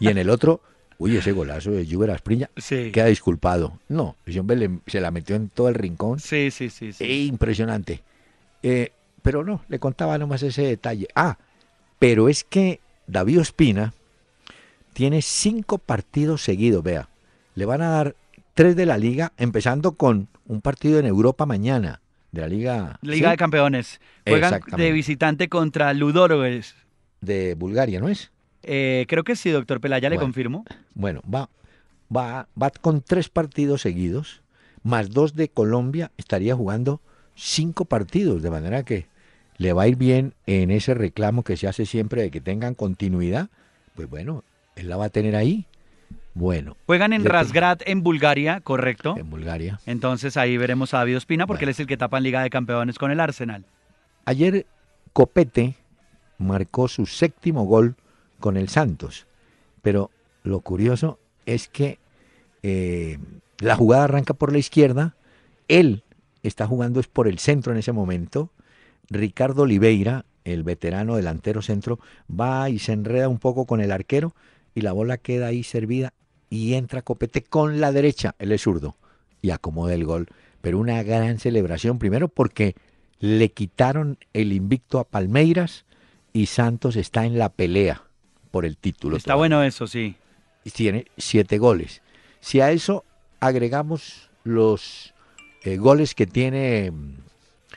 [0.00, 0.62] Y en el otro,
[0.98, 3.78] uy, ese golazo de Juber Asprilla queda disculpado.
[3.88, 6.20] No, ese hombre se la metió en todo el rincón.
[6.20, 6.92] Sí, sí, sí.
[6.92, 7.04] sí.
[7.04, 8.02] E impresionante.
[8.62, 11.08] Eh, pero no, le contaba nomás ese detalle.
[11.14, 11.38] Ah,
[11.98, 13.94] pero es que David Ospina
[14.92, 17.08] tiene cinco partidos seguidos, vea.
[17.54, 18.16] Le van a dar
[18.54, 22.00] tres de la liga, empezando con un partido en Europa mañana,
[22.32, 22.98] de la Liga...
[23.02, 24.00] Liga de Campeones.
[24.26, 26.74] Juegan de visitante contra Ludorogues.
[27.20, 28.30] De Bulgaria, ¿no es?
[28.70, 30.66] Eh, creo que sí, doctor Pelaya, le confirmo.
[30.94, 31.48] Bueno, va,
[32.14, 34.42] va, va con tres partidos seguidos,
[34.82, 37.00] más dos de Colombia, estaría jugando
[37.34, 39.06] cinco partidos, de manera que
[39.56, 42.74] le va a ir bien en ese reclamo que se hace siempre de que tengan
[42.74, 43.48] continuidad.
[43.94, 44.44] Pues bueno,
[44.76, 45.64] él la va a tener ahí.
[46.34, 46.76] Bueno.
[46.84, 49.16] Juegan en Razgrad, en Bulgaria, ¿correcto?
[49.16, 49.80] En Bulgaria.
[49.86, 52.50] Entonces ahí veremos a David Ospina porque él es el que tapa en Liga de
[52.50, 53.64] Campeones con el Arsenal.
[54.26, 54.66] Ayer
[55.14, 55.74] Copete
[56.36, 57.96] marcó su séptimo gol
[58.38, 59.26] con el Santos.
[59.82, 60.10] Pero
[60.42, 61.98] lo curioso es que
[62.62, 63.18] eh,
[63.58, 65.14] la jugada arranca por la izquierda,
[65.68, 66.02] él
[66.42, 68.50] está jugando es por el centro en ese momento,
[69.10, 71.98] Ricardo Oliveira, el veterano delantero centro,
[72.28, 74.34] va y se enreda un poco con el arquero
[74.74, 76.12] y la bola queda ahí servida
[76.50, 78.96] y entra Copete con la derecha, él es zurdo,
[79.42, 80.28] y acomoda el gol.
[80.60, 82.74] Pero una gran celebración, primero porque
[83.20, 85.84] le quitaron el invicto a Palmeiras
[86.32, 88.07] y Santos está en la pelea
[88.50, 89.16] por el título.
[89.16, 90.16] Está bueno eso, sí.
[90.64, 92.02] Y tiene siete goles.
[92.40, 93.04] Si a eso
[93.40, 95.14] agregamos los
[95.62, 97.14] eh, goles que tiene mm,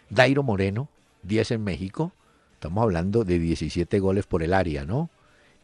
[0.09, 0.89] Dairo Moreno,
[1.23, 2.13] 10 en México,
[2.53, 5.09] estamos hablando de 17 goles por el área, ¿no?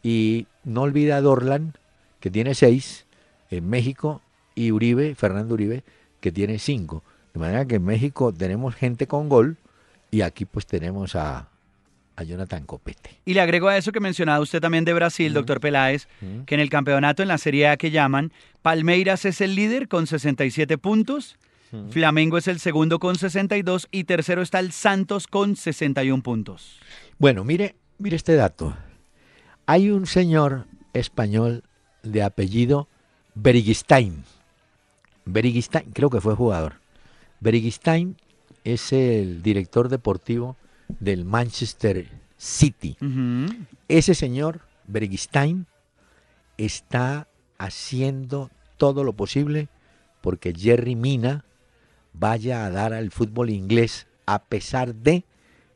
[0.04, 1.74] Y no olvida Dorlan,
[2.20, 3.06] que tiene 6
[3.50, 4.22] en México,
[4.56, 5.84] y Uribe, Fernando Uribe,
[6.20, 7.04] que tiene 5.
[7.34, 9.58] De manera que en México tenemos gente con gol
[10.10, 11.50] y aquí pues tenemos a,
[12.18, 13.12] a Jonathan Copete.
[13.26, 16.08] Y le agrego a eso que mencionaba usted también de Brasil, doctor Peláez,
[16.46, 20.08] que en el campeonato en la Serie A que llaman, Palmeiras es el líder con
[20.08, 21.38] 67 puntos,
[21.92, 26.80] Flamengo es el segundo con 62 y tercero está el Santos con 61 puntos.
[27.20, 28.76] Bueno, mire, mire este dato.
[29.68, 31.64] Hay un señor español
[32.02, 32.88] de apellido
[33.36, 34.24] Berigistain.
[35.26, 36.76] Berigistain, creo que fue jugador.
[37.42, 38.16] Berigistain
[38.64, 40.56] es el director deportivo
[41.00, 42.98] del Manchester City.
[43.88, 45.68] Ese señor, Berigistain,
[46.58, 49.70] está haciendo todo lo posible
[50.22, 51.46] porque Jerry Mina
[52.14, 55.24] vaya a dar al fútbol inglés a pesar de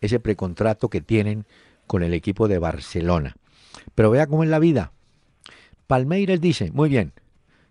[0.01, 1.45] ese precontrato que tienen
[1.87, 3.35] con el equipo de Barcelona.
[3.95, 4.91] Pero vea cómo es la vida.
[5.87, 7.13] Palmeiras dice, muy bien,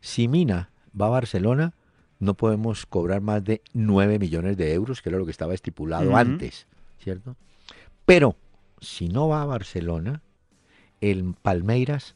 [0.01, 1.75] si Mina va a Barcelona,
[2.19, 6.17] no podemos cobrar más de 9 millones de euros, que era lo que estaba estipulado
[6.17, 6.67] antes,
[7.03, 7.37] ¿cierto?
[8.05, 8.37] Pero
[8.81, 10.23] si no va a Barcelona,
[11.01, 12.15] el Palmeiras,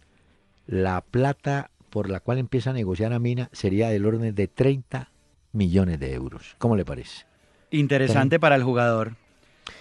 [0.67, 5.11] la plata por la cual empieza a negociar a Mina sería del orden de 30
[5.53, 6.57] millones de euros.
[6.59, 7.25] ¿Cómo le parece?
[7.71, 9.17] Interesante para el jugador.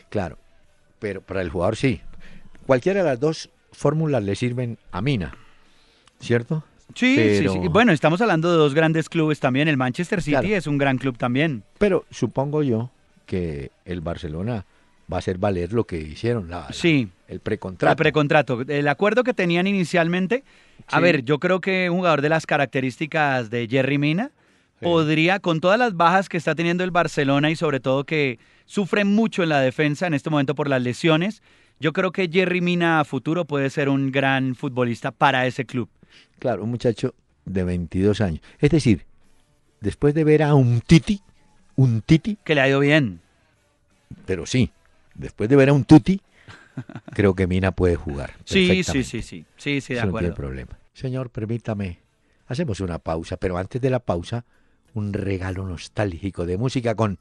[0.09, 0.37] Claro,
[0.99, 2.01] pero para el jugador sí.
[2.67, 5.35] Cualquiera de las dos fórmulas le sirven a Mina,
[6.19, 6.63] ¿cierto?
[6.93, 7.67] Sí, sí, sí.
[7.69, 9.67] Bueno, estamos hablando de dos grandes clubes también.
[9.67, 11.63] El Manchester City es un gran club también.
[11.79, 12.91] Pero supongo yo
[13.25, 14.65] que el Barcelona
[15.13, 17.07] va a hacer valer lo que hicieron, la, sí.
[17.27, 17.91] el precontrato.
[17.91, 18.61] El precontrato.
[18.67, 20.43] El acuerdo que tenían inicialmente.
[20.87, 24.31] A ver, yo creo que un jugador de las características de Jerry Mina
[24.81, 29.05] podría, con todas las bajas que está teniendo el Barcelona y sobre todo que sufre
[29.05, 31.41] mucho en la defensa en este momento por las lesiones,
[31.79, 35.89] yo creo que Jerry Mina a futuro puede ser un gran futbolista para ese club.
[36.39, 37.13] Claro, un muchacho
[37.45, 38.41] de 22 años.
[38.59, 39.05] Es decir,
[39.79, 41.21] después de ver a un Titi,
[41.75, 42.37] un Titi...
[42.43, 43.21] Que le ha ido bien.
[44.25, 44.71] Pero sí,
[45.15, 46.21] después de ver a un Tuti,
[47.13, 48.33] creo que Mina puede jugar.
[48.45, 50.13] Sí, sí, sí, sí, sí, sí, de acuerdo.
[50.13, 50.77] No tiene problema.
[50.93, 51.99] Señor, permítame,
[52.47, 54.45] hacemos una pausa, pero antes de la pausa,
[54.93, 57.17] un regalo nostálgico de música con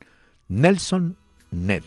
[0.49, 1.17] Nelson
[1.51, 1.83] Ned.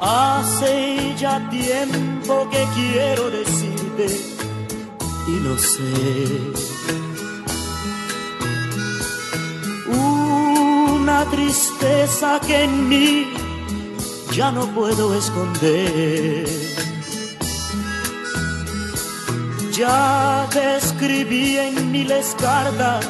[0.00, 4.06] Hace ya tiempo que quiero decirte
[5.28, 6.69] y no sé
[11.10, 13.26] una tristeza que en mí
[14.32, 16.46] ya no puedo esconder.
[19.72, 23.04] Ya describí en miles cartas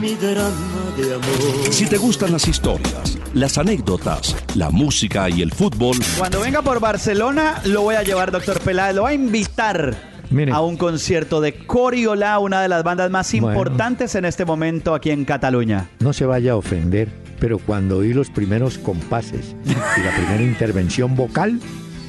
[0.00, 1.72] mi drama de amor.
[1.72, 5.96] Si te gustan las historias, las anécdotas, la música y el fútbol.
[6.18, 10.09] Cuando venga por Barcelona, lo voy a llevar, doctor Peláez, lo voy a invitar
[10.52, 15.10] a un concierto de Coriola, una de las bandas más importantes en este momento aquí
[15.10, 15.88] en Cataluña.
[16.00, 21.16] No se vaya a ofender, pero cuando oí los primeros compases y la primera intervención
[21.16, 21.60] vocal,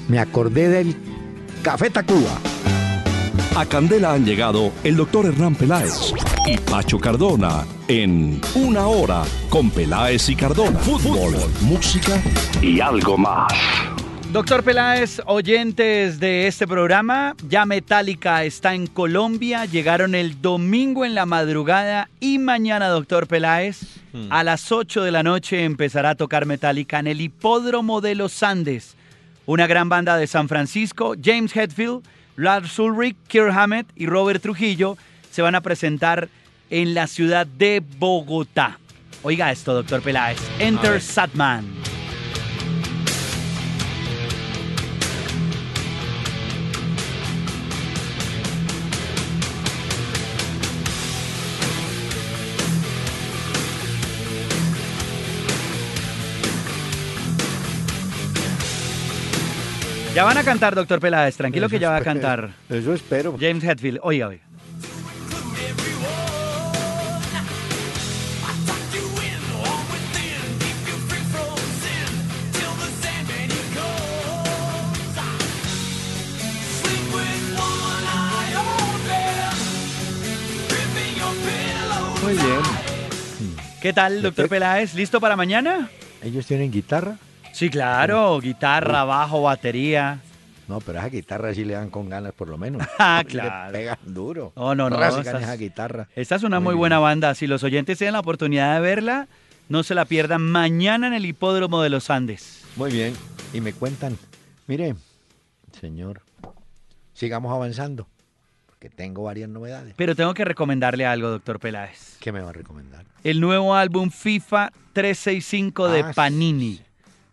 [0.07, 0.95] me acordé del
[1.63, 2.37] Café Tacuba.
[3.55, 6.13] A Candela han llegado el doctor Hernán Peláez
[6.47, 10.79] y Pacho Cardona en Una Hora con Peláez y Cardona.
[10.79, 12.21] Fútbol, música
[12.61, 13.51] y algo más.
[14.31, 21.15] Doctor Peláez, oyentes de este programa, ya Metallica está en Colombia, llegaron el domingo en
[21.15, 23.81] la madrugada y mañana, doctor Peláez,
[24.13, 24.27] hmm.
[24.29, 28.41] a las 8 de la noche empezará a tocar Metallica en el Hipódromo de los
[28.41, 28.95] Andes.
[29.45, 32.01] Una gran banda de San Francisco, James Hetfield,
[32.37, 34.97] Lars Ulrich, Kier Hammett y Robert Trujillo
[35.29, 36.29] se van a presentar
[36.69, 38.79] en la ciudad de Bogotá.
[39.23, 40.39] Oiga esto, doctor Peláez.
[40.57, 41.90] Enter Satman.
[60.13, 61.37] Ya van a cantar, doctor Peláez.
[61.37, 62.51] Tranquilo que ya va a cantar.
[62.69, 63.37] Eso espero.
[63.39, 63.99] James Hetfield.
[64.03, 64.43] Oiga, oiga.
[82.21, 83.57] Muy bien.
[83.81, 84.93] ¿Qué tal, doctor Peláez?
[84.93, 85.89] ¿Listo para mañana?
[86.21, 87.17] ¿Ellos tienen guitarra?
[87.53, 90.19] Sí, claro, guitarra, bajo, batería.
[90.67, 92.81] No, pero a esa guitarra sí le dan con ganas por lo menos.
[92.99, 93.71] Ah, claro.
[93.71, 94.53] Le pegan duro.
[94.55, 95.03] No, no, no.
[95.05, 96.07] esa guitarra.
[96.15, 97.35] Esta es una muy, buena banda.
[97.35, 99.27] Si los oyentes tienen la oportunidad de verla,
[99.69, 102.63] no se la pierdan mañana en el hipódromo de los Andes.
[102.77, 103.13] Muy bien.
[103.53, 104.17] Y me cuentan,
[104.67, 104.95] mire,
[105.79, 106.21] señor,
[107.13, 108.07] sigamos avanzando.
[108.79, 109.93] que tengo varias novedades.
[109.97, 112.15] Pero tengo que recomendarle algo, doctor Peláez.
[112.19, 113.05] ¿Qué me va a recomendar?
[113.23, 116.81] El nuevo álbum FIFA 365 de Ah, Panini.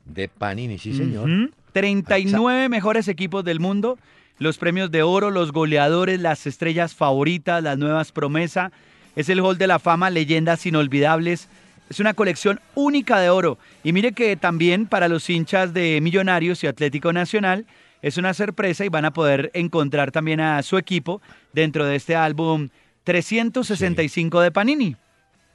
[0.09, 1.31] De Panini, sí, señor.
[1.31, 1.51] Ujú.
[1.73, 3.99] 39 mejores equipos del mundo,
[4.39, 8.73] los premios de oro, los goleadores, las estrellas favoritas, las nuevas promesas.
[9.17, 11.49] Es el Hall de la Fama, leyendas inolvidables.
[11.91, 13.59] Es una colección única de oro.
[13.85, 17.67] Y mire que también para los hinchas de Millonarios y Atlético Nacional
[18.03, 21.21] es una sorpresa y van a poder encontrar también a su equipo
[21.53, 22.69] dentro de este álbum
[23.05, 24.97] 365 de Panini.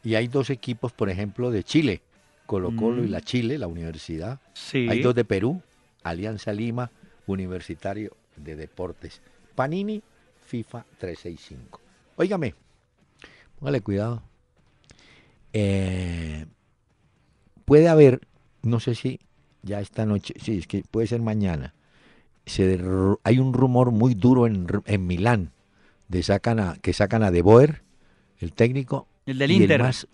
[0.04, 2.02] Y hay dos equipos, por ejemplo, de Chile,
[2.54, 4.36] Colo Colo y la Chile, la universidad.
[4.36, 4.50] Mm.
[4.54, 4.88] Sí.
[4.88, 5.60] Hay dos de Perú,
[6.04, 6.92] Alianza Lima,
[7.26, 9.22] Universitario de Deportes.
[9.56, 10.04] Panini,
[10.46, 11.82] FIFA 365.
[12.16, 12.54] Óigame,
[13.58, 14.22] póngale cuidado.
[15.52, 16.46] Eh,
[17.66, 18.22] puede haber,
[18.62, 19.20] no sé si
[19.64, 21.74] ya esta noche, sí, es que puede ser mañana.
[22.46, 22.80] Se,
[23.24, 25.54] hay un rumor muy duro en, en Milán
[26.08, 27.82] de sacan a, que sacan a De Boer,
[28.38, 29.08] el técnico.
[29.26, 29.80] El del y Inter.
[29.80, 30.08] El, más,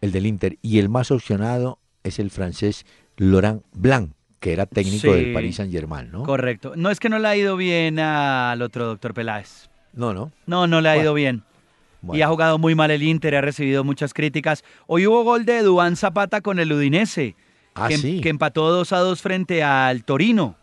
[0.00, 0.58] el del Inter.
[0.62, 2.84] Y el más opcionado es el francés
[3.16, 5.18] Laurent Blanc, que era técnico Sí.
[5.22, 6.22] del Paris Saint Germain, ¿no?
[6.22, 6.74] Correcto.
[6.76, 9.68] No es que no le ha ido bien al otro doctor Peláez.
[9.92, 10.30] No, no.
[10.46, 11.42] No, no le ha Bueno, ido bien.
[12.12, 14.62] Y ha jugado muy mal el Inter, ha recibido muchas críticas.
[14.86, 17.34] Hoy hubo gol de Duván Zapata con el Udinese,
[17.74, 18.20] Ah, que, em, sí.
[18.20, 20.54] que empató 2 a 2 frente al Torino.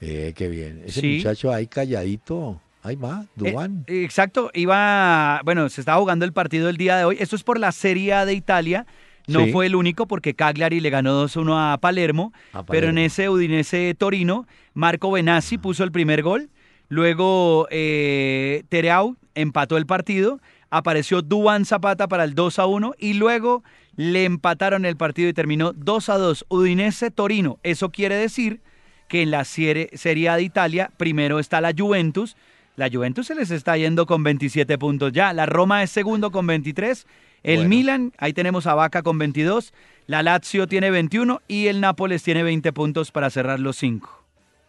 [0.00, 0.82] Eh, qué bien.
[0.86, 1.16] Ese Sí.
[1.16, 2.60] muchacho ahí calladito.
[2.82, 3.84] Hay más, Dubán.
[3.86, 7.16] Eh, exacto, iba, bueno, se estaba jugando el partido el día de hoy.
[7.20, 8.86] Esto es por la Serie A de Italia.
[9.26, 9.52] No Sí.
[9.52, 13.06] fue el único porque Cagliari le ganó 2-1 a Palermo, A pero en Palermo.
[13.06, 16.48] ese Udinese Torino, Marco Benassi puso el primer gol.
[16.88, 23.12] Luego eh, Tereau empató el partido, apareció Duan Zapata para el 2 a 1 y
[23.14, 23.62] luego
[23.96, 27.58] le empataron el partido y terminó 2 a 2 Udinese Torino.
[27.62, 28.62] Eso quiere decir
[29.08, 32.34] que en la serie, Serie A de Italia primero está la Juventus.
[32.78, 35.32] La Juventus se les está yendo con 27 puntos ya.
[35.32, 37.08] La Roma es segundo con 23.
[37.42, 37.68] El Bueno.
[37.68, 39.72] Milan, ahí tenemos a Vaca con 22.
[40.06, 44.22] La Lazio tiene 21 y el Nápoles tiene 20 puntos para cerrar los 5.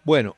[0.05, 0.35] Bueno,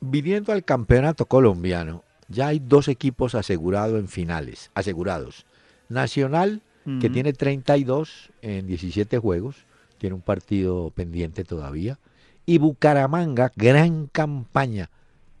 [0.00, 5.46] viniendo al campeonato colombiano, ya hay dos equipos asegurados en finales, asegurados.
[5.88, 6.60] Nacional,
[7.00, 9.64] que tiene 32 en 17 juegos,
[9.96, 11.98] tiene un partido pendiente todavía.
[12.44, 14.90] Y Bucaramanga, gran campaña,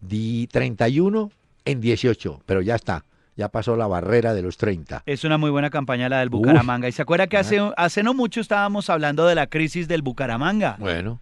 [0.00, 1.30] di 31
[1.70, 3.04] en 18, pero ya está,
[3.36, 5.02] ya pasó la barrera de los 30.
[5.06, 6.32] Es una muy buena campaña la del Uf.
[6.40, 6.88] Bucaramanga.
[6.88, 10.76] y se acuerda que hace, hace no mucho estábamos hablando de la crisis del Bucaramanga.
[10.78, 11.20] Bueno,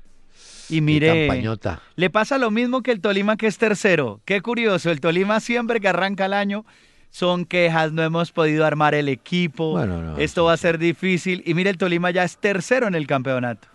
[0.69, 1.81] Y mire, campañota.
[1.95, 4.21] le pasa lo mismo que el Tolima que es tercero.
[4.25, 6.65] Qué curioso, el Tolima siempre que arranca el año
[7.11, 10.77] son quejas, no hemos podido armar el equipo, Bueno, no, esto sí, va a ser
[10.79, 11.43] difícil.
[11.47, 13.69] Y mire, el Tolima ya es tercero en el campeonato.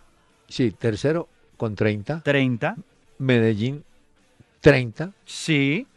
[0.48, 2.76] Sí, tercero con 30, 30,
[3.20, 3.84] Medellín
[4.60, 5.88] 30, sí.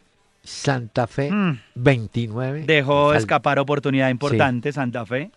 [0.45, 1.59] Santa Fe Mm.
[1.75, 2.63] 29.
[2.65, 5.31] Dejó escapar oportunidad importante Santa Fe.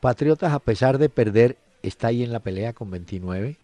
[0.00, 3.56] Patriotas, a pesar de perder, está ahí en la pelea con 29.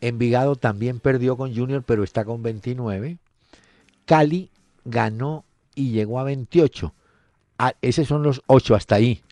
[0.00, 3.18] Envigado también perdió con Junior, pero está con 29.
[4.04, 4.50] Cali
[4.84, 6.94] ganó y llegó a 28.
[7.58, 9.22] Ah, esos son los 8 hasta ahí.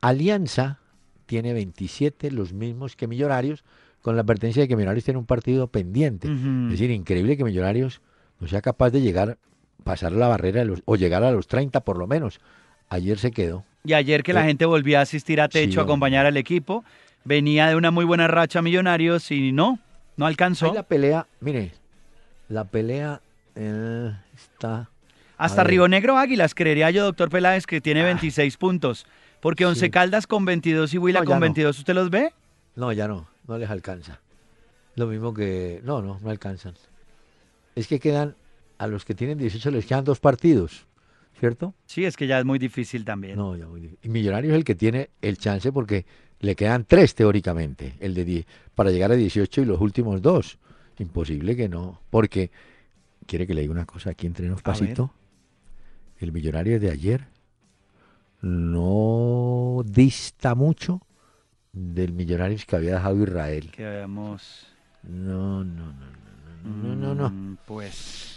[0.00, 0.78] Alianza
[1.26, 3.64] tiene 27, los mismos que Millonarios,
[4.02, 6.28] con la advertencia de que Millonarios tiene un partido pendiente.
[6.28, 8.00] Es decir, increíble que Millonarios
[8.40, 9.38] no sea capaz de llegar,
[9.82, 12.40] pasar la barrera los- o llegar a los 30 por lo menos.
[12.88, 13.64] Ayer se quedó.
[13.84, 16.36] Y ayer que la Eh, gente volvió a asistir a Techo sí, a acompañar al
[16.36, 16.84] equipo,
[17.24, 19.78] venía de una muy buena racha Millonarios y no,
[20.16, 20.66] no alcanzó.
[20.66, 21.72] Ahí la pelea, mire,
[22.48, 23.20] la pelea
[23.56, 24.88] eh, está.
[25.38, 25.64] Hasta.
[25.64, 29.06] Río Negro Águilas, creería yo, doctor Peláez, que tiene 26 puntos.
[29.40, 29.90] Porque Once Sí.
[29.90, 31.40] Caldas con 22 y Huila No, con no.
[31.40, 32.32] 22, ¿usted los ve?
[32.76, 34.20] No, ya no, no les alcanza.
[34.94, 35.80] Lo mismo que.
[35.82, 36.74] No, no, no alcanzan.
[37.74, 38.36] Es que quedan.
[38.82, 40.86] A los que tienen 18 les quedan dos partidos,
[41.38, 41.72] ¿cierto?
[41.86, 43.36] Sí, es que ya es muy difícil también.
[43.36, 44.00] No, ya muy difícil.
[44.02, 46.04] Y Millonarios es el que tiene el chance porque
[46.40, 50.58] le quedan tres teóricamente, el de 10, para llegar a 18 y los últimos dos.
[50.98, 52.50] Imposible que no, porque
[53.26, 55.12] quiere que le diga una cosa aquí entre nos pasito.
[56.18, 57.28] El Millonario de ayer
[58.40, 61.00] no dista mucho
[61.72, 63.70] del Millonarios que había dejado Israel.
[63.70, 64.66] Que veamos.
[65.04, 66.06] No, no, no,
[66.64, 67.30] no, no, no, no.
[67.30, 68.31] Mm, Pues.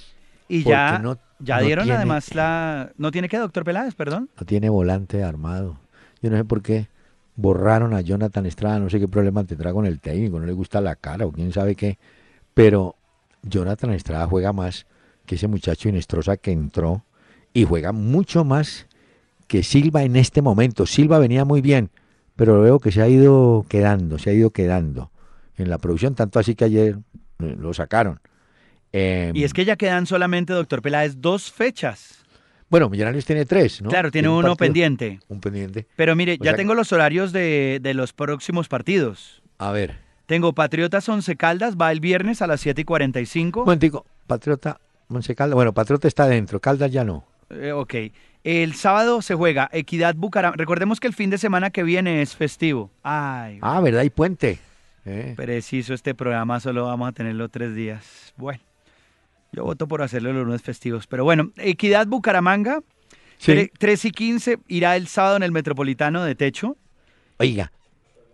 [0.48, 2.92] Y ya, no- ya no dieron tiene- además la.
[2.98, 4.30] ¿No tiene que, doctor Peláez, perdón?
[4.40, 5.80] no tiene volante armado.
[6.22, 6.88] Yo no sé por qué
[7.36, 10.80] borraron a Jonathan Estrada, no sé qué problema tendrá con el técnico, no le gusta
[10.82, 11.98] la cara o quién sabe qué,
[12.54, 12.96] pero
[13.44, 14.86] Jonathan Estrada juega más
[15.26, 17.04] que ese muchacho Inestrosa que entró
[17.54, 18.88] y juega mucho más
[19.48, 20.86] que Silva en este momento.
[20.86, 21.90] Silva venía muy bien,
[22.36, 25.12] pero veo que se ha ido quedando, se ha ido quedando
[25.58, 27.00] en la producción, tanto así que ayer
[27.40, 28.20] eh, lo sacaron.
[28.98, 32.24] Em, Y es que ya quedan solamente, doctor Peláez, dos fechas.
[32.70, 33.90] Bueno, Millonarios tiene tres, ¿no?
[33.90, 35.20] Claro, tiene uno pendiente.
[35.28, 35.86] Un pendiente.
[35.98, 39.44] Pero mire, ya tengo los horarios de, de, los próximos partidos.
[39.58, 39.98] A ver.
[40.28, 43.66] Tengo Patriotas Once Caldas, va el viernes a las 7 y 45.
[43.66, 44.80] Momentico, Patriota
[45.10, 45.56] Once Caldas.
[45.56, 47.26] Bueno, Patriota está adentro, Caldas ya no.
[47.50, 47.96] Eh, ok.
[48.46, 50.58] El sábado se juega Equidad Bucaramanga.
[50.58, 52.92] Recordemos que el fin de semana que viene es festivo.
[53.04, 53.60] Ay.
[53.62, 54.02] Ah, ¿verdad?
[54.02, 54.60] Hay puente.
[55.04, 55.34] Eh.
[55.36, 58.34] Preciso, este programa solo vamos a tenerlo tres días.
[58.38, 58.62] Bueno.
[59.56, 61.08] Yo voto por hacerlo los lunes festivos.
[61.08, 62.82] Pero bueno, Equidad Bucaramanga,
[63.40, 66.76] 3 y 15, irá el sábado en el Metropolitano de Techo.
[67.38, 67.72] Oiga,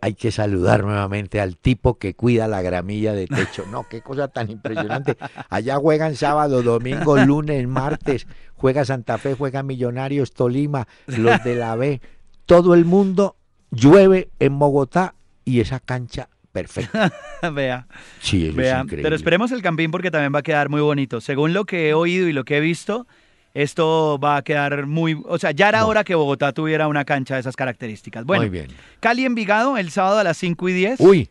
[0.01, 3.65] hay que saludar nuevamente al tipo que cuida la gramilla de techo.
[3.67, 5.15] No, qué cosa tan impresionante.
[5.49, 8.25] Allá juegan sábado, domingo, lunes, martes.
[8.55, 12.01] Juega Santa Fe, juega Millonarios, Tolima, los de la B.
[12.47, 13.35] Todo el mundo
[13.69, 15.13] llueve en Bogotá
[15.45, 16.97] y esa cancha perfecto.
[17.53, 17.87] Vea.
[18.21, 19.03] Sí, es increíble.
[19.03, 21.21] Pero esperemos el campín porque también va a quedar muy bonito.
[21.21, 23.07] Según lo que he oído y lo que he visto,
[23.53, 25.21] esto va a quedar muy...
[25.25, 28.25] O sea, ya era hora que Bogotá tuviera una cancha de esas características.
[28.25, 28.67] Bueno, muy bien.
[28.99, 30.99] Cali Envigado el sábado a las 5 y 10.
[30.99, 31.29] Uy,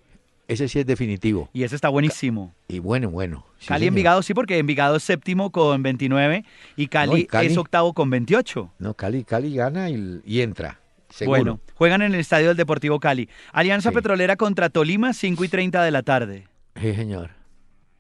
[0.49, 1.49] ese sí es definitivo.
[1.53, 2.55] Y ese está buenísimo.
[2.69, 3.47] Y bueno, bueno.
[3.67, 6.45] Cali Envigado sí, porque Envigado es séptimo con 29
[6.77, 8.73] y Cali, es octavo con 28.
[8.79, 10.81] No, Cali, Cali gana y entra.
[11.25, 13.29] Bueno, juegan en el estadio del Deportivo Cali.
[13.53, 16.49] Alianza Petrolera contra Tolima, 5 y 30 de la tarde.
[16.81, 17.31] Sí, señor.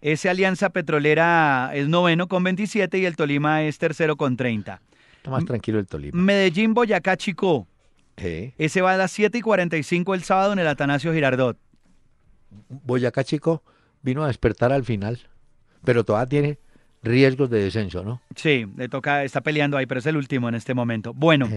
[0.01, 4.81] Ese Alianza Petrolera es noveno con 27 y el Tolima es tercero con 30.
[5.17, 6.19] Está más tranquilo el Tolima.
[6.19, 7.67] Medellín, Boyacá, Chico.
[8.17, 8.55] Sí.
[8.57, 11.59] Ese va a las 7 y 45 el sábado en el Atanasio Girardot.
[12.69, 13.63] Boyacá, Chico,
[14.03, 15.21] vino a despertar al final,
[15.85, 16.59] pero todavía tiene
[17.03, 18.23] riesgos de descenso, ¿no?
[18.35, 21.13] Sí, le toca, está peleando ahí, pero es el último en este momento.
[21.13, 21.49] Bueno.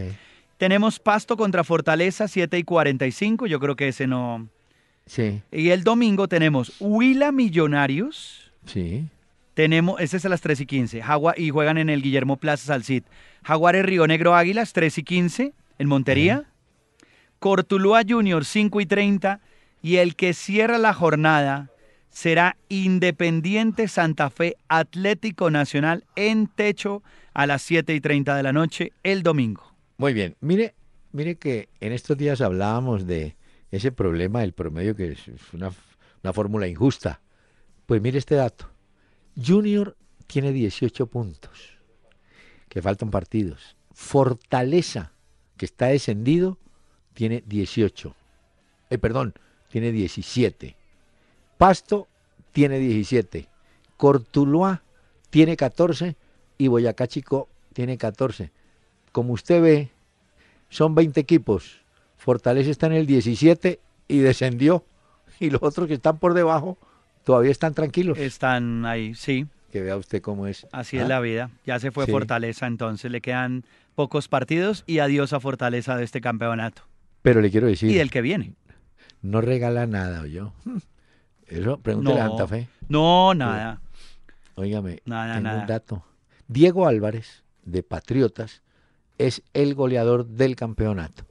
[0.58, 3.48] Tenemos Pasto contra Fortaleza, 7 y 45.
[3.48, 4.48] Yo creo que ese no.
[5.06, 5.42] Sí.
[5.52, 8.52] Y el domingo tenemos Huila Millonarios.
[8.66, 9.08] Sí.
[9.54, 11.02] Tenemos, ese es a las 3 y 15.
[11.38, 13.04] y juegan en el Guillermo Plaza Salcid.
[13.44, 16.46] Jaguares Río Negro Águilas, 3 y 15 en Montería.
[17.40, 19.42] Cortulúa Junior, 5 y 30.
[19.82, 21.70] Y el que cierra la jornada
[22.10, 28.54] será Independiente Santa Fe Atlético Nacional en techo a las 7 y 30 de la
[28.54, 29.73] noche el domingo.
[30.04, 30.76] Muy bien, mire,
[31.14, 33.38] mire que en estos días hablábamos de
[33.72, 35.72] ese problema del promedio que es una,
[36.34, 37.22] fórmula injusta.
[37.86, 38.70] Pues mire este dato.
[39.42, 39.96] Junior
[40.28, 41.78] tiene 18 puntos,
[42.68, 43.78] que faltan partidos.
[43.94, 45.14] Fortaleza,
[45.56, 46.58] que está descendido,
[47.14, 48.14] tiene 18.
[48.90, 49.36] Eh, perdón,
[49.70, 50.76] tiene 17.
[51.58, 52.10] Pasto
[52.52, 53.48] tiene 17.
[53.96, 54.84] Cortuluá
[55.30, 56.18] tiene 14
[56.58, 58.52] y Boyacá Chico tiene 14
[59.14, 59.92] como usted ve,
[60.74, 61.82] son 20 equipos.
[62.18, 64.84] Fortaleza está en el 17 y descendió.
[65.40, 66.78] Y los otros que están por debajo
[67.24, 68.18] todavía están tranquilos.
[68.18, 69.46] Están ahí, sí.
[69.72, 70.68] Que vea usted cómo es.
[70.72, 71.08] Así es ¿Ah?
[71.08, 71.52] la vida.
[71.66, 73.66] Ya se fue Fortaleza, entonces le quedan
[73.96, 76.84] pocos partidos y adiós a Fortaleza de este campeonato.
[77.22, 77.92] Pero le quiero decir.
[77.92, 78.56] Y del que viene.
[79.22, 80.54] No regala nada, yo.
[81.48, 82.68] Eso, pregúntale a Santa Fe.
[82.88, 83.80] No, nada.
[84.56, 86.06] Óigame, nada, tengo un dato.
[86.48, 88.63] Diego Álvarez, de Patriotas,
[89.18, 91.26] es el goleador del campeonato.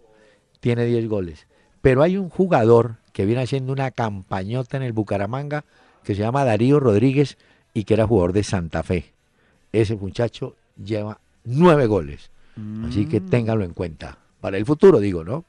[0.61, 1.47] Tiene 10 goles.
[1.80, 5.64] Pero hay un jugador que viene haciendo una campañota en el Bucaramanga
[6.05, 7.37] que se llama Darío Rodríguez
[7.74, 9.12] y que era jugador de Santa Fe.
[9.72, 12.30] Ese muchacho lleva nueve goles.
[12.87, 13.30] Así que mm.
[13.30, 14.18] ténganlo en cuenta.
[14.41, 15.45] Para el futuro, digo, ¿no?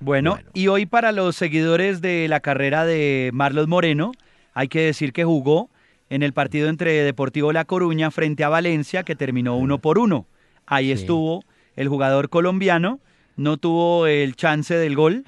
[0.00, 4.12] Bueno, y hoy para los seguidores de la carrera de Marlos Moreno,
[4.52, 5.70] hay que decir que jugó
[6.10, 10.26] en el partido entre Deportivo La Coruña frente a Valencia, que terminó uno por uno.
[10.66, 11.44] Ahí estuvo
[11.76, 13.00] el jugador colombiano,
[13.36, 15.24] no tuvo el chance del gol,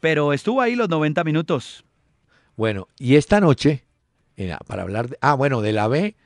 [0.00, 1.84] pero estuvo ahí los 90 minutos.
[2.56, 3.84] Bueno, y esta noche,
[4.66, 6.16] para hablar de, ah, bueno, de la B,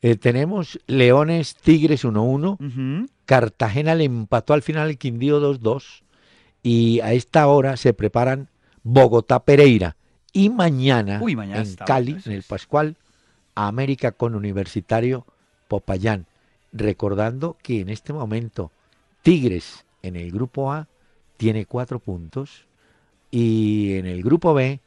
[0.00, 6.02] eh, tenemos Leones Tigres 1-1, Cartagena le empató al final el Quindío 2-2,
[6.62, 8.48] y a esta hora se preparan
[8.82, 9.96] Bogotá Pereira,
[10.32, 12.96] y mañana, en Cali, en el Pascual,
[13.54, 15.26] América con Universitario
[15.68, 16.26] Popayán,
[16.72, 18.70] recordando que en este momento
[19.28, 20.88] Tigres en el grupo A
[21.36, 22.64] tiene cuatro puntos
[23.30, 24.80] y en el grupo B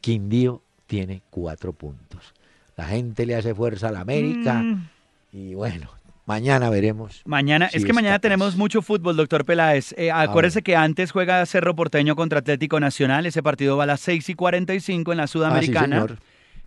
[0.00, 2.32] Quindío tiene cuatro puntos.
[2.76, 4.88] La gente le hace fuerza a la América mm.
[5.32, 5.90] y bueno,
[6.26, 7.22] mañana veremos.
[7.24, 9.92] Mañana, es que mañana tenemos mucho fútbol, doctor Peláez.
[9.98, 14.00] Eh, acuérdese que antes juega Cerro Porteño contra Atlético Nacional, ese partido va a las
[14.02, 16.06] 6 y 45 en la Sudamericana.
[16.08, 16.14] Ah,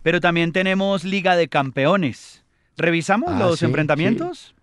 [0.02, 2.44] pero también tenemos Liga de Campeones.
[2.76, 4.54] ¿Revisamos ah, los enfrentamientos?
[4.54, 4.61] Sí,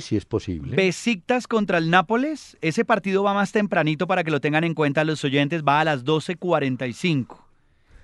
[0.00, 0.74] sí es posible.
[0.74, 2.56] Besiktas contra el Nápoles.
[2.60, 5.62] Ese partido va más tempranito para que lo tengan en cuenta los oyentes.
[5.62, 7.38] Va a las 12.45.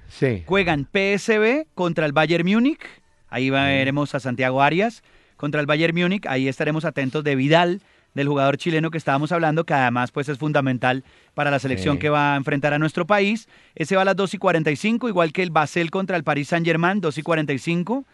[0.08, 0.44] Sí.
[0.46, 2.80] Juegan PSB contra el Bayern Múnich.
[3.28, 5.02] Ahí veremos a Santiago Arias
[5.36, 6.26] contra el Bayern Múnich.
[6.26, 7.82] Ahí estaremos atentos de Vidal,
[8.14, 11.04] del jugador chileno que estábamos hablando, que además pues es fundamental
[11.34, 13.48] para la selección que va a enfrentar a nuestro país.
[13.74, 17.00] Ese va a las 2 y 45, igual que el Basel contra el Paris Saint-Germain,
[17.00, 18.04] 2 y 45.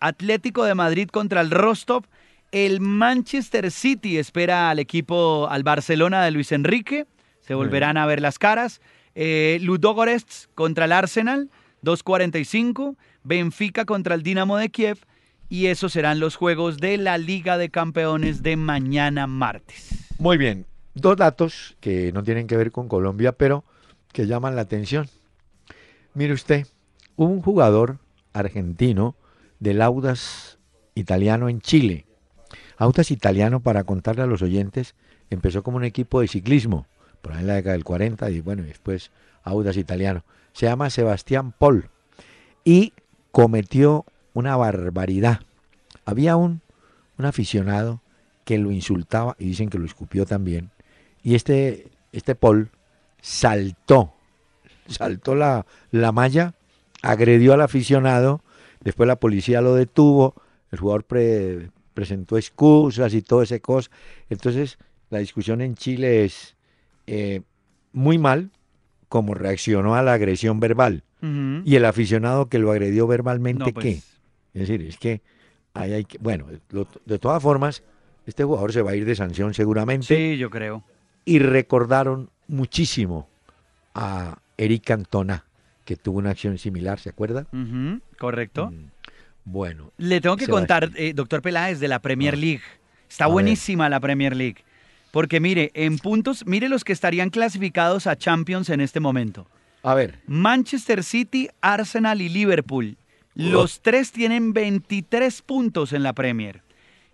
[0.00, 2.04] Atlético de Madrid contra el Rostov.
[2.56, 7.06] El Manchester City espera al equipo, al Barcelona de Luis Enrique.
[7.42, 8.80] Se volverán a ver las caras.
[9.14, 11.50] Eh, Ludogorets contra el Arsenal,
[11.82, 12.96] 2.45.
[13.24, 15.00] Benfica contra el Dinamo de Kiev.
[15.50, 19.90] Y esos serán los juegos de la Liga de Campeones de mañana martes.
[20.18, 20.64] Muy bien.
[20.94, 23.64] Dos datos que no tienen que ver con Colombia, pero
[24.14, 25.10] que llaman la atención.
[26.14, 26.66] Mire usted,
[27.16, 27.98] un jugador
[28.32, 29.14] argentino
[29.60, 30.58] del Audas
[30.94, 32.05] italiano en Chile.
[32.78, 34.94] Audas italiano, para contarle a los oyentes,
[35.30, 36.86] empezó como un equipo de ciclismo,
[37.22, 39.10] por ahí en la década del 40, y bueno, después
[39.42, 40.24] Audas italiano.
[40.52, 41.88] Se llama Sebastián Paul
[42.64, 42.92] y
[43.30, 44.04] cometió
[44.34, 45.40] una barbaridad.
[46.04, 46.62] Había un,
[47.18, 48.00] un aficionado
[48.44, 50.70] que lo insultaba y dicen que lo escupió también.
[51.22, 52.70] Y este, este Paul
[53.20, 54.14] saltó,
[54.88, 56.54] saltó la, la malla,
[57.02, 58.42] agredió al aficionado
[58.86, 60.36] Después la policía lo detuvo,
[60.70, 61.02] el jugador
[61.96, 63.90] presentó excusas y todo ese cosa.
[64.28, 64.78] Entonces,
[65.08, 66.54] la discusión en Chile es
[67.06, 67.40] eh,
[67.92, 68.50] muy mal
[69.08, 71.02] como reaccionó a la agresión verbal.
[71.64, 73.72] Y el aficionado que lo agredió verbalmente, ¿qué?
[73.72, 74.20] Pues.
[74.54, 75.22] Es decir, es que
[75.74, 76.46] hay que, bueno,
[77.04, 77.82] de todas formas,
[78.26, 80.06] este jugador se va a ir de sanción seguramente.
[80.06, 80.84] Sí, yo creo.
[81.24, 83.28] Y recordaron muchísimo
[83.92, 85.46] a Eric Cantona,
[85.84, 87.48] que tuvo una acción similar, ¿se acuerda?
[88.18, 88.70] correcto.
[88.70, 88.90] Mm,
[89.46, 89.92] bueno.
[89.96, 92.36] Le tengo que contar, eh, doctor Peláez, de la Premier ah.
[92.36, 92.62] League.
[93.08, 94.64] Está buenísima la Premier League.
[95.12, 99.48] Porque mire, en puntos, mire los que estarían clasificados a Champions en este momento.
[99.82, 100.18] A ver.
[100.26, 102.98] Manchester City, Arsenal y Liverpool.
[103.34, 106.62] Los tres tienen 23 puntos en la Premier.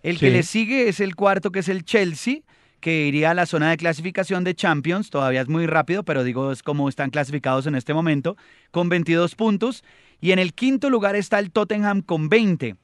[0.01, 2.39] El que le sigue es el cuarto, que es el Chelsea,
[2.79, 6.51] que iría a la zona de clasificación de Champions, todavía es muy rápido, pero digo,
[6.51, 8.35] es como están clasificados en este momento,
[8.71, 9.85] con 22 puntos.
[10.23, 12.77] Y en el quinto lugar está el Tottenham con 20.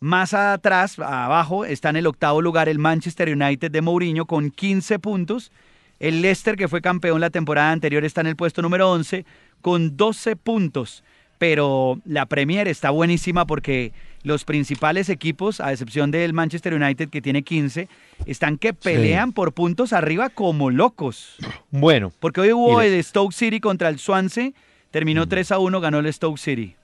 [0.00, 4.98] Más atrás, abajo, está en el octavo lugar el Manchester United de Mourinho con 15
[4.98, 5.52] puntos.
[6.00, 9.24] El Leicester, que fue campeón la temporada anterior, está en el puesto número 11
[9.60, 11.04] con 12 puntos.
[11.38, 13.92] Pero la Premier está buenísima porque
[14.24, 17.88] los principales equipos, a excepción del Manchester United que tiene 15,
[18.26, 21.36] están que pelean por puntos arriba como locos.
[21.70, 22.12] Bueno.
[22.18, 24.50] Porque hoy hubo el Stoke City contra el Swansea,
[24.90, 25.54] terminó 3 mm.
[25.54, 26.74] a 1, ganó el Stoke City.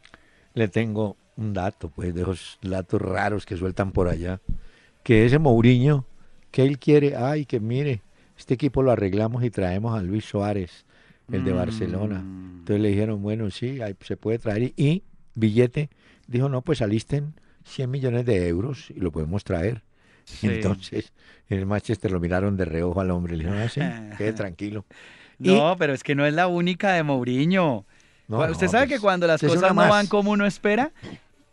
[0.56, 4.40] Le tengo un dato, pues, de esos datos raros que sueltan por allá,
[5.04, 6.04] que ese Mourinho,
[6.50, 8.02] que él quiere, ay, que mire,
[8.36, 10.84] este equipo lo arreglamos y traemos a Luis Suárez,
[11.30, 12.20] el de Barcelona.
[12.20, 12.58] Mm.
[12.58, 15.04] Entonces le dijeron, bueno, sí, se puede traer y
[15.34, 15.90] billete
[16.26, 17.34] dijo, no, pues alisten
[17.64, 19.82] 100 millones de euros y lo podemos traer.
[20.42, 21.12] Entonces,
[21.48, 24.32] en el Manchester lo miraron de reojo al hombre y le dijeron, ah, sí, quede
[24.32, 24.84] tranquilo.
[25.38, 27.84] No, pero es que no es la única de Mourinho.
[28.28, 30.90] Usted sabe pues, que cuando las cosas no van como uno espera,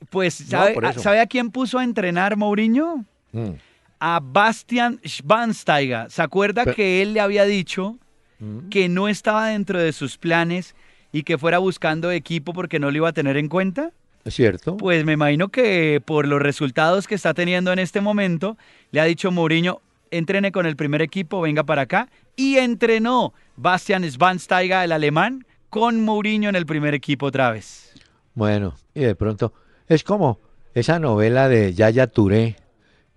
[0.10, 3.06] pues ¿sabe, a, quién puso a entrenar Mourinho?
[3.32, 3.52] Mm.
[4.00, 6.12] A Bastian Schwansteiger.
[6.12, 7.98] ¿Se acuerda que él le había dicho
[8.40, 8.70] mm.
[8.70, 10.76] que no estaba dentro de sus planes
[11.12, 13.92] y que fuera buscando equipo porque no lo iba a tener en cuenta?
[14.26, 14.78] ¿Es cierto?
[14.78, 18.58] Pues me imagino que por los resultados que está teniendo en este momento,
[18.92, 22.10] le ha dicho Mourinho, entrene con el primer equipo, venga para acá.
[22.36, 27.96] Y entrenó Bastian Schweinsteiger, el alemán, con Mourinho en el primer equipo otra vez.
[28.36, 29.54] Bueno, y de pronto,
[29.88, 30.40] es como
[30.76, 32.58] esa novela de Yaya Touré,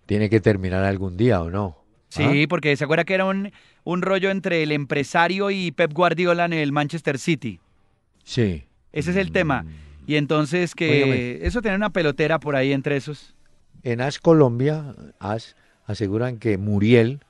[0.06, 1.84] tiene que terminar algún día o no.
[2.08, 2.46] Sí, ¿Ah?
[2.48, 3.52] porque se acuerda que era un,
[3.84, 7.60] un rollo entre el empresario y Pep Guardiola en el Manchester City.
[8.24, 8.64] Sí.
[8.90, 9.64] Ese es el tema.
[9.64, 9.68] Mm.
[10.06, 13.34] Y entonces que eso tiene una pelotera por ahí entre esos.
[13.82, 17.20] En AS Colombia, AS aseguran que Muriel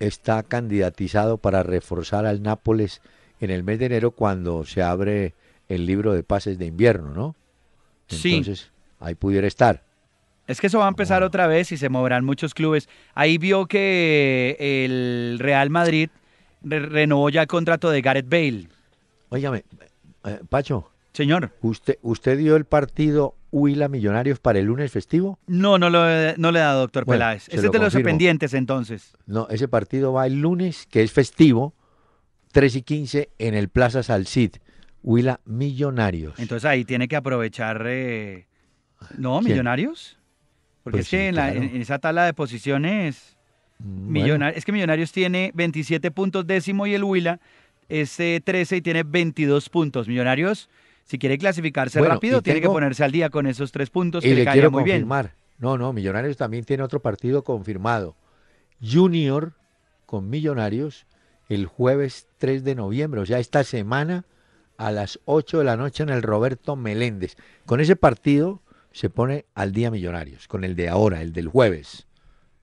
[0.00, 3.00] está candidatizado para reforzar al Nápoles
[3.40, 5.34] en el mes de enero cuando se abre
[5.68, 7.34] el libro de pases de invierno, ¿no?
[8.08, 8.70] Entonces,
[9.00, 9.82] ahí pudiera estar.
[10.46, 12.88] Es que eso va a empezar otra vez y se moverán muchos clubes.
[13.14, 16.08] Ahí vio que el Real Madrid
[16.62, 18.68] renovó ya el contrato de Gareth Bale.
[19.28, 19.64] Óigame,
[20.24, 21.52] eh, Pacho, Señor.
[21.62, 25.38] ¿Usted, ¿Usted dio el partido Huila Millonarios para el lunes festivo?
[25.48, 26.04] No, no, lo,
[26.36, 27.48] no le da, doctor Peláez.
[27.48, 29.14] Ese es de los pendientes entonces.
[29.26, 31.74] No, ese partido va el lunes, que es festivo,
[32.56, 34.52] 3 y 15 en el Plaza Salcid.
[35.02, 36.38] Huila Millonarios.
[36.38, 37.84] Entonces ahí tiene que aprovechar.
[37.86, 38.46] Eh,
[39.18, 40.18] ¿No, Millonarios?
[40.82, 43.36] Porque pues es que en, esa tabla de posiciones.
[43.78, 47.40] Mm, es que Millonarios tiene 27 puntos décimo y el Huila
[47.90, 50.08] es 13 y tiene 22 puntos.
[50.08, 50.70] Millonarios
[51.04, 54.34] si quiere clasificarse rápido, tiene que ponerse al día con esos tres puntos y que
[54.34, 55.34] le, quiero muy confirmar.
[55.58, 58.16] No, no, Millonarios también tiene otro partido confirmado.
[58.80, 59.52] Junior
[60.06, 61.06] con Millonarios
[61.48, 64.24] el jueves 3 de noviembre, o sea, esta semana
[64.76, 67.36] a las 8 de la noche en el Roberto Meléndez.
[67.64, 72.06] Con ese partido se pone al día Millonarios, con el de ahora, el del jueves,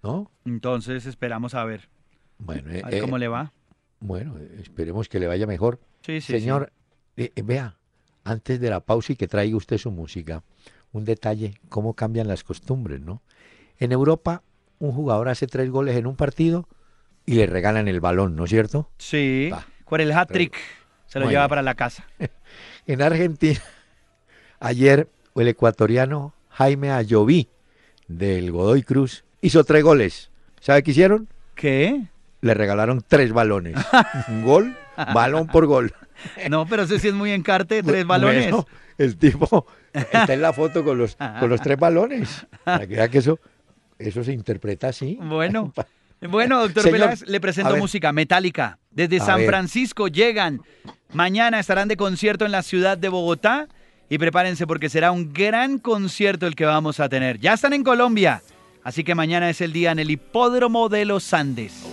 [0.02, 0.32] ¿no?
[0.46, 1.90] Entonces esperamos a ver.
[2.38, 3.54] Bueno, a ver cómo le va.
[4.00, 5.80] Bueno, esperemos que le vaya mejor.
[6.02, 6.74] Sí, sí, Señor,
[7.16, 7.78] eh, eh, vea,
[8.24, 10.44] antes de la pausa y que traiga usted su música,
[10.92, 13.22] un detalle, cómo cambian las costumbres, ¿no?
[13.80, 14.44] En Europa,
[14.80, 16.68] un jugador hace tres goles en un partido
[17.26, 18.90] y le regalan el balón, ¿no es cierto?
[18.98, 19.52] Sí,
[19.86, 20.56] con el hat-trick
[21.08, 22.06] se lo lleva para la casa.
[22.88, 23.60] en Argentina,
[24.60, 27.50] ayer el ecuatoriano Jaime Ayoví
[28.08, 30.32] del Godoy Cruz hizo tres goles.
[30.60, 31.28] ¿Sabe qué hicieron?
[31.56, 32.04] ¿Qué?
[32.42, 33.76] Le regalaron tres balones.
[34.28, 34.76] Un gol,
[35.14, 35.94] balón por gol.
[36.50, 38.52] No, pero ese sí es muy encarte, tres balones.
[38.52, 38.68] Bueno,
[38.98, 42.46] el tipo está en la foto con los, con los tres balones.
[42.64, 43.40] Para que vea que eso,
[43.98, 45.18] eso se interpreta así.
[45.22, 45.74] Bueno.
[46.30, 48.80] Bueno, doctor Señor, le presento música metálica.
[48.92, 50.62] Desde San Francisco llegan.
[51.14, 53.68] Mañana estarán de concierto en la ciudad de Bogotá.
[54.10, 57.40] Y prepárense porque será un gran concierto el que vamos a tener.
[57.40, 58.44] Ya están en Colombia.
[58.84, 61.84] Así que mañana es el día en el Hipódromo de los Andes.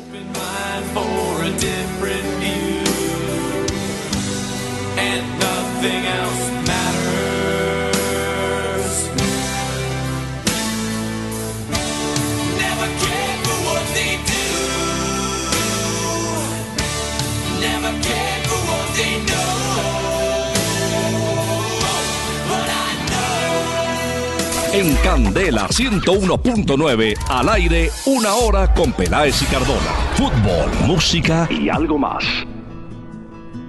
[25.23, 29.93] Candela 101.9, al aire, una hora con Peláez y Cardona.
[30.15, 32.25] Fútbol, música y algo más.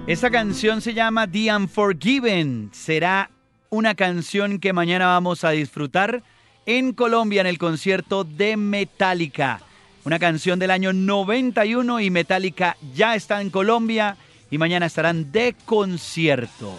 [0.06, 2.70] Esta canción se llama The Unforgiven.
[2.72, 3.30] Será
[3.68, 6.22] una canción que mañana vamos a disfrutar
[6.64, 9.60] en Colombia en el concierto de Metallica.
[10.04, 14.16] Una canción del año 91 y Metallica ya está en Colombia
[14.50, 16.74] y mañana estarán de concierto.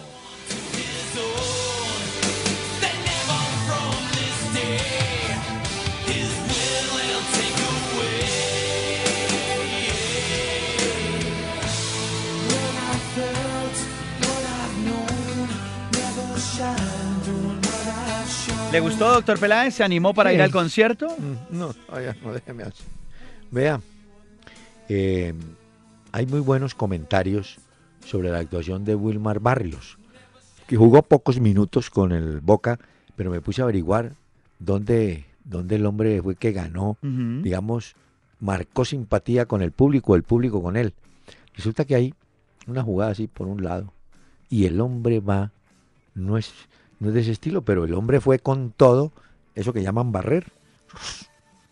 [18.74, 19.74] ¿Le gustó, doctor Peláez?
[19.74, 21.06] ¿Se animó para ir al concierto?
[21.06, 21.72] Mm, no,
[22.24, 22.82] no, déjeme así.
[23.52, 23.80] Vea,
[24.88, 25.32] eh,
[26.10, 27.58] hay muy buenos comentarios
[28.04, 29.96] sobre la actuación de Wilmar Barrios,
[30.66, 32.80] que jugó pocos minutos con el Boca,
[33.14, 34.14] pero me puse a averiguar
[34.58, 37.94] dónde, dónde el hombre fue que ganó, digamos,
[38.40, 40.94] marcó simpatía con el público, el público con él.
[41.54, 42.14] Resulta que hay
[42.66, 43.92] una jugada así por un lado
[44.50, 45.52] y el hombre va,
[46.16, 46.52] no es
[47.00, 49.12] no es de ese estilo, pero el hombre fue con todo,
[49.54, 50.46] eso que llaman barrer.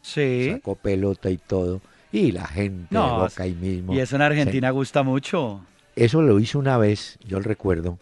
[0.02, 0.50] Sí.
[0.52, 1.80] Sacó pelota y todo.
[2.10, 3.94] Y la gente no, Boca ahí mismo.
[3.94, 5.64] Y eso en Argentina gusta mucho.
[5.96, 7.98] Eso lo hizo una vez, yo recuerdo.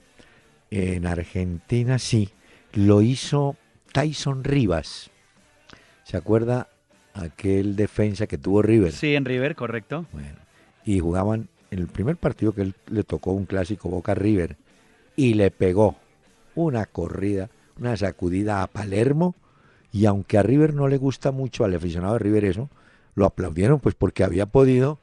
[0.71, 2.31] En Argentina sí.
[2.73, 3.57] Lo hizo
[3.93, 5.11] Tyson Rivas.
[6.05, 6.68] ¿Se acuerda
[7.14, 8.93] aquel defensa que tuvo River?
[8.93, 10.07] Sí, en River, correcto.
[10.12, 10.39] Bueno,
[10.85, 14.57] y jugaban en el primer partido que él le tocó un clásico Boca River
[15.16, 15.97] y le pegó
[16.65, 19.35] una corrida, una sacudida a Palermo,
[19.93, 22.71] y aunque a River no le gusta mucho al aficionado de River eso,
[23.15, 24.99] lo aplaudieron pues porque había podido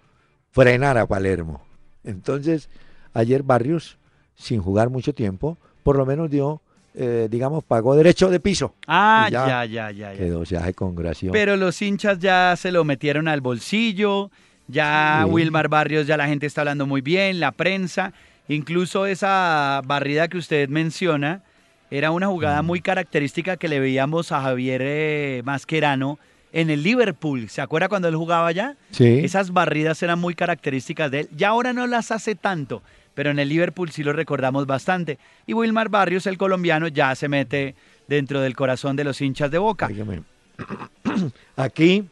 [0.51, 1.62] frenar a Palermo.
[2.03, 2.70] Entonces,
[3.14, 3.97] ayer Barrios,
[4.36, 6.62] sin jugar mucho tiempo, por lo menos dio,
[6.95, 8.74] eh, digamos, pagó derecho de piso.
[8.88, 11.32] Ah, ya, ya, ya, ya, Quedó, se con gracia.
[11.32, 14.32] Pero los hinchas ya se lo metieron al bolsillo,
[14.68, 18.14] ya Wilmar Barrios, ya la gente está hablando muy bien, la prensa,
[18.47, 21.43] incluso esa barrida que usted menciona,
[21.89, 26.19] era una jugada muy característica que le veíamos a Javier eh, Mascherano
[26.51, 27.49] en el Liverpool.
[27.49, 28.75] ¿Se acuerda cuando él jugaba allá?
[28.91, 29.19] Sí.
[29.23, 31.29] Esas barridas eran muy características de él.
[31.35, 32.81] Ya ahora no las hace tanto,
[33.13, 35.17] pero en el Liverpool sí lo recordamos bastante.
[35.45, 37.75] Y Wilmar Barrios, el colombiano, ya se mete
[38.07, 39.89] dentro del corazón de los hinchas de Boca.
[41.55, 42.05] Aquí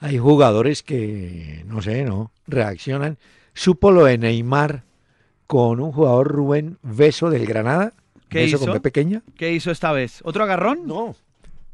[0.00, 2.32] hay jugadores que, no sé, ¿no?
[2.46, 3.18] Reaccionan.
[3.54, 4.82] Supo lo de Neymar
[5.46, 7.92] con un jugador Rubén Beso del Granada.
[8.32, 8.66] ¿Qué hizo?
[8.66, 9.22] con pequeña.
[9.36, 10.20] ¿Qué hizo esta vez?
[10.24, 10.86] ¿Otro agarrón?
[10.86, 11.14] No.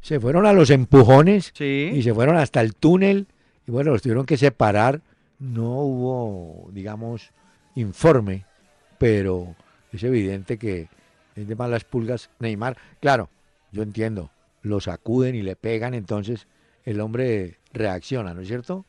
[0.01, 1.91] Se fueron a los empujones sí.
[1.93, 3.27] y se fueron hasta el túnel
[3.67, 5.01] y bueno, los tuvieron que separar.
[5.39, 7.31] No hubo, digamos,
[7.75, 8.45] informe,
[8.97, 9.55] pero
[9.91, 10.87] es evidente que
[11.35, 12.77] es de malas pulgas Neymar.
[12.99, 13.29] Claro,
[13.71, 14.31] yo entiendo,
[14.61, 16.47] lo sacuden y le pegan, entonces
[16.85, 18.85] el hombre reacciona, ¿no es cierto?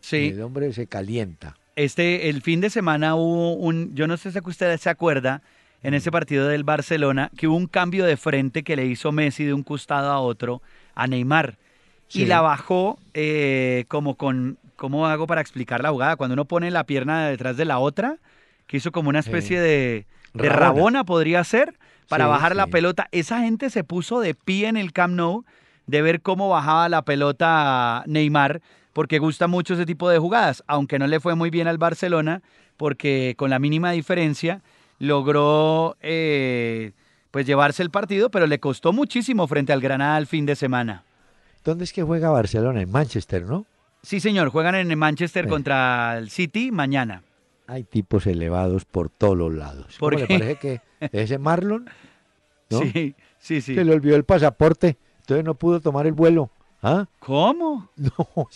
[0.00, 0.30] Sí.
[0.32, 1.56] El hombre se calienta.
[1.76, 5.42] Este, el fin de semana hubo un, yo no sé si usted se acuerda,
[5.86, 9.44] en ese partido del Barcelona, que hubo un cambio de frente que le hizo Messi
[9.44, 10.60] de un costado a otro
[10.96, 11.58] a Neymar.
[12.12, 16.16] y la bajó eh, como con, ¿cómo hago para explicar la jugada?
[16.16, 18.16] Cuando uno pone la pierna detrás de la otra,
[18.66, 21.04] que hizo como una especie de, de rabona.
[21.04, 21.78] podría ser,
[22.08, 23.06] para bajar la pelota.
[23.12, 25.44] Esa gente se puso de pie en el Camp Nou
[25.86, 28.60] de ver cómo bajaba la pelota Neymar,
[28.92, 32.42] porque gusta mucho ese tipo de jugadas, aunque no le fue muy bien al Barcelona,
[32.76, 34.62] porque con la mínima diferencia
[34.98, 36.92] logró eh,
[37.30, 41.04] pues llevarse el partido, pero le costó muchísimo frente al Granada el fin de semana.
[41.64, 42.80] ¿Dónde es que juega Barcelona?
[42.80, 43.66] En Manchester, ¿no?
[44.02, 47.22] Sí, señor, juegan en Manchester contra el City mañana.
[47.66, 49.96] Hay tipos elevados por todos los lados.
[49.98, 50.22] ¿Por qué?
[50.22, 50.80] le parece que
[51.12, 51.88] ese Marlon?
[52.70, 53.74] Sí, sí, sí.
[53.74, 56.50] Se le olvidó el pasaporte, entonces no pudo tomar el vuelo.
[56.82, 57.06] ¿Ah?
[57.18, 57.90] ¿Cómo?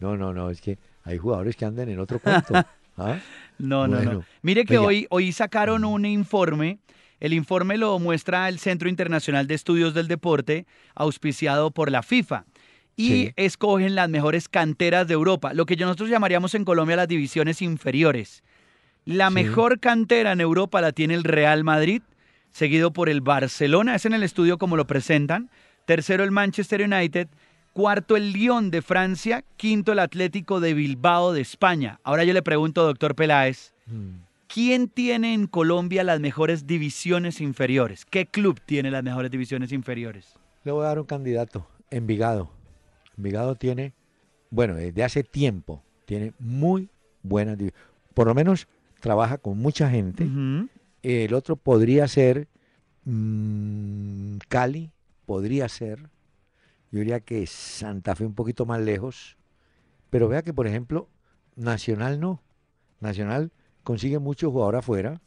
[0.00, 2.54] No, no, no, no, es que hay jugadores que andan en otro cuento.
[2.96, 3.18] ¿Ah?
[3.60, 4.24] No, no, no.
[4.42, 6.78] Mire que hoy, hoy sacaron un informe.
[7.20, 12.44] El informe lo muestra el Centro Internacional de Estudios del Deporte, auspiciado por la FIFA.
[12.96, 17.62] Y escogen las mejores canteras de Europa, lo que nosotros llamaríamos en Colombia las divisiones
[17.62, 18.42] inferiores.
[19.06, 22.02] La mejor cantera en Europa la tiene el Real Madrid,
[22.50, 25.50] seguido por el Barcelona, es en el estudio como lo presentan.
[25.86, 27.28] Tercero el Manchester United,
[27.72, 32.00] cuarto el Lyon de Francia, quinto el Atlético de Bilbao de España.
[32.02, 34.10] Ahora yo le pregunto, doctor Peláez, mm.
[34.46, 38.04] ¿quién tiene en Colombia las mejores divisiones inferiores?
[38.04, 40.34] ¿Qué club tiene las mejores divisiones inferiores?
[40.64, 42.50] Le voy a dar un candidato, Envigado.
[43.16, 43.92] Envigado tiene,
[44.50, 46.88] bueno, desde hace tiempo, tiene muy
[47.22, 47.88] buenas divisiones.
[48.14, 48.68] Por lo menos
[49.00, 50.28] trabaja con mucha gente.
[51.02, 52.48] El otro podría ser
[53.04, 54.90] mm, Cali,
[55.26, 56.08] podría ser
[56.90, 59.36] yo diría que Santa Fe un poquito más lejos.
[60.10, 61.08] Pero vea que, por ejemplo,
[61.56, 62.42] Nacional no.
[63.00, 63.52] Nacional
[63.84, 65.20] consigue muchos jugadores afuera.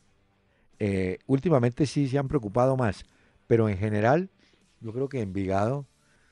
[0.79, 3.05] Eh, últimamente sí se han preocupado más.
[3.47, 4.29] Pero en general,
[4.81, 5.87] yo creo que Envigado.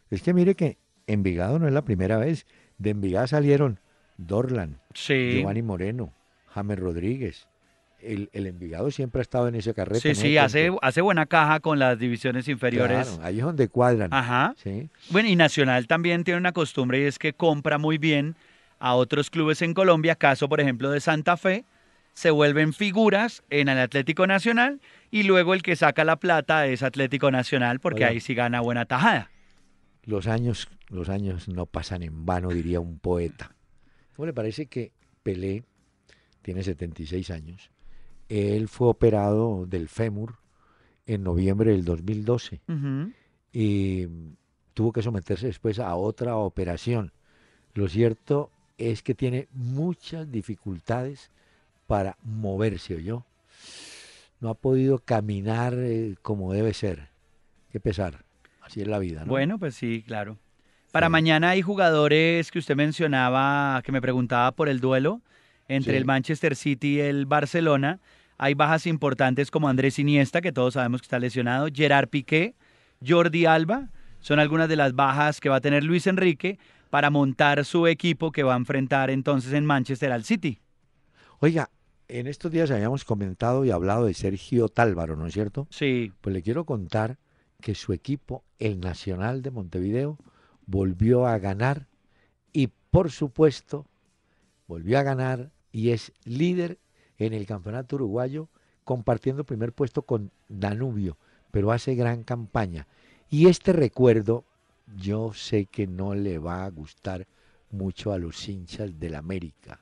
[0.09, 0.77] Es que mire que
[1.07, 2.45] Envigado no es la primera vez.
[2.77, 3.79] De Envigado salieron
[4.17, 6.13] Dorlan, Giovanni Moreno,
[6.47, 7.47] James Rodríguez,
[8.03, 10.15] el, Envigado siempre ha estado en ese carrete.
[10.15, 13.07] Sí, sí, hace, hace buena caja con las divisiones inferiores.
[13.07, 14.13] Claro, ahí es donde cuadran.
[14.13, 14.55] Ajá.
[15.09, 18.35] Bueno, y Nacional también tiene una costumbre y es que compra muy bien
[18.79, 21.65] a otros clubes en Colombia, caso por ejemplo de Santa Fe,
[22.13, 24.81] se vuelven figuras en el Atlético Nacional
[25.11, 28.85] y luego el que saca la plata es Atlético Nacional porque ahí sí gana buena
[28.85, 29.29] tajada.
[30.03, 33.55] Los años, los años no pasan en vano, diría un poeta.
[34.15, 34.91] ¿Cómo le parece que
[35.23, 35.63] Pelé
[36.41, 37.69] tiene 76 años?
[38.32, 40.36] Él fue operado del fémur
[41.05, 42.61] en noviembre del 2012
[43.51, 44.07] y
[44.73, 47.11] tuvo que someterse después a otra operación.
[47.73, 51.29] Lo cierto es que tiene muchas dificultades
[51.88, 53.25] para moverse, yo.
[54.39, 57.09] No ha podido caminar eh, como debe ser.
[57.69, 58.23] Qué pesar.
[58.61, 59.27] Así es la vida, ¿no?
[59.27, 60.38] Bueno, pues sí, claro.
[60.93, 65.21] Para mañana hay jugadores que usted mencionaba, que me preguntaba por el duelo
[65.67, 67.99] entre el Manchester City y el Barcelona.
[68.43, 72.55] Hay bajas importantes como Andrés Iniesta, que todos sabemos que está lesionado, Gerard Piqué,
[73.07, 73.89] Jordi Alba.
[74.19, 76.57] Son algunas de las bajas que va a tener Luis Enrique
[76.89, 80.59] para montar su equipo que va a enfrentar entonces en Manchester al City.
[81.37, 81.69] Oiga,
[82.07, 85.67] en estos días habíamos comentado y hablado de Sergio Tálvaro, ¿no es cierto?
[85.69, 86.11] Sí.
[86.21, 87.19] Pues le quiero contar
[87.61, 90.17] que su equipo, el Nacional de Montevideo,
[90.65, 91.85] volvió a ganar
[92.51, 93.85] y por supuesto
[94.65, 96.79] volvió a ganar y es líder
[97.26, 98.47] en el campeonato uruguayo,
[98.84, 101.17] compartiendo primer puesto con Danubio,
[101.51, 102.88] pero hace gran campaña.
[103.30, 104.43] Y este recuerdo,
[104.97, 107.28] yo sé que no le va a gustar
[107.69, 109.80] mucho a los hinchas del América.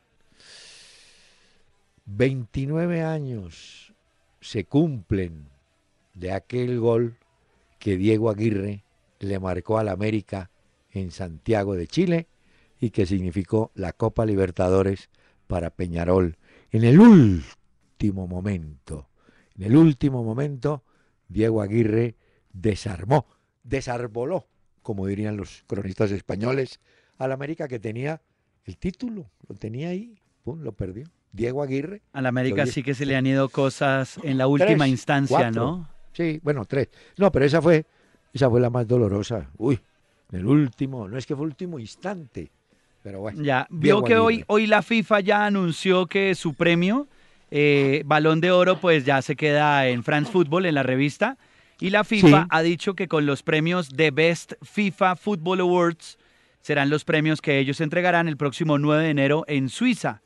[2.06, 3.94] 29 años
[4.42, 5.48] se cumplen
[6.14, 7.18] de aquel gol
[7.78, 8.84] que Diego Aguirre
[9.20, 10.50] le marcó al América
[10.92, 12.28] en Santiago de Chile
[12.80, 15.10] y que significó la Copa Libertadores
[15.48, 16.38] para Peñarol
[16.72, 19.10] en el último momento,
[19.56, 20.84] en el último momento,
[21.28, 22.16] Diego Aguirre
[22.54, 23.26] desarmó,
[23.64, 24.48] desarboló,
[24.82, 26.80] como dirían los cronistas españoles,
[27.18, 28.22] al América que tenía
[28.66, 31.06] el título, lo tenía ahí, pum, lo perdió.
[31.32, 32.02] Diego Aguirre.
[32.14, 35.88] Al América sí que se le han ido cosas en la última instancia, ¿no?
[36.14, 36.90] Sí, bueno, tres.
[37.18, 37.86] No, pero esa fue,
[38.34, 39.50] esa fue la más dolorosa.
[39.58, 39.80] Uy,
[40.32, 42.52] en el último, no es que fue el último instante.
[43.04, 43.42] Pero bueno.
[43.44, 47.08] Ya, vio que hoy, hoy la FIFA ya anunció que su premio,
[47.52, 51.38] eh, Balón de Oro, pues ya se queda en France Football, en la revista.
[51.80, 56.18] Y la FIFA ha dicho que con los premios de Best FIFA Football Awards
[56.62, 60.22] serán los premios que ellos entregarán el próximo 9 de enero en Suiza.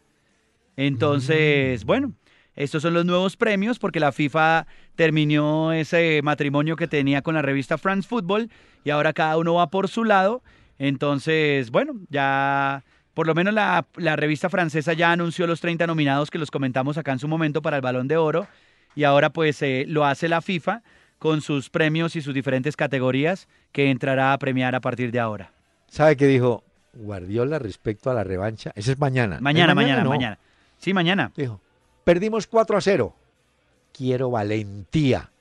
[0.76, 1.88] Entonces, mm.
[1.88, 2.14] bueno,
[2.56, 4.66] estos son los nuevos premios porque la FIFA
[4.96, 8.50] terminó ese matrimonio que tenía con la revista France Football
[8.84, 10.44] y ahora cada uno va por su lado
[10.80, 16.32] Entonces, bueno, ya por lo menos la, la, revista francesa ya anunció los 30 nominados
[16.32, 18.48] que los comentamos acá en su momento para el Balón de Oro
[18.96, 20.82] y ahora pues eh, lo hace la FIFA
[21.20, 25.52] con sus premios y sus diferentes categorías que entrará a premiar a partir de ahora.
[25.88, 26.64] ¿Sabe qué dijo
[26.94, 28.72] Guardiola respecto a la revancha?
[28.76, 29.38] Ese es mañana.
[29.40, 30.38] Mañana, mañana, mañana,
[30.80, 31.32] Sí, mañana.
[31.36, 31.62] Dijo,
[32.04, 33.16] perdimos 4 a 0.
[33.94, 35.32] Quiero valentía.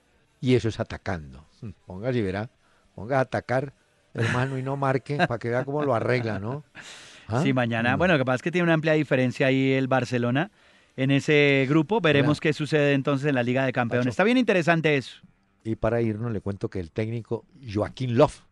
[0.40, 1.44] Y eso es atacando.
[1.86, 2.48] Póngase y verá.
[2.94, 3.72] Ponga a atacar,
[4.14, 6.64] hermano, y no marque para que vea cómo lo arregla, ¿no?
[7.42, 7.54] Sí, ¿Ah?
[7.54, 7.96] mañana.
[7.96, 10.50] Bueno, lo que pasa es que tiene una amplia diferencia ahí el Barcelona
[10.96, 12.00] en ese grupo.
[12.00, 14.08] Veremos qué sucede entonces en la Liga de Campeones.
[14.08, 15.22] Está bien interesante eso.
[15.64, 18.42] Y para irnos le cuento que el técnico Joaquín Love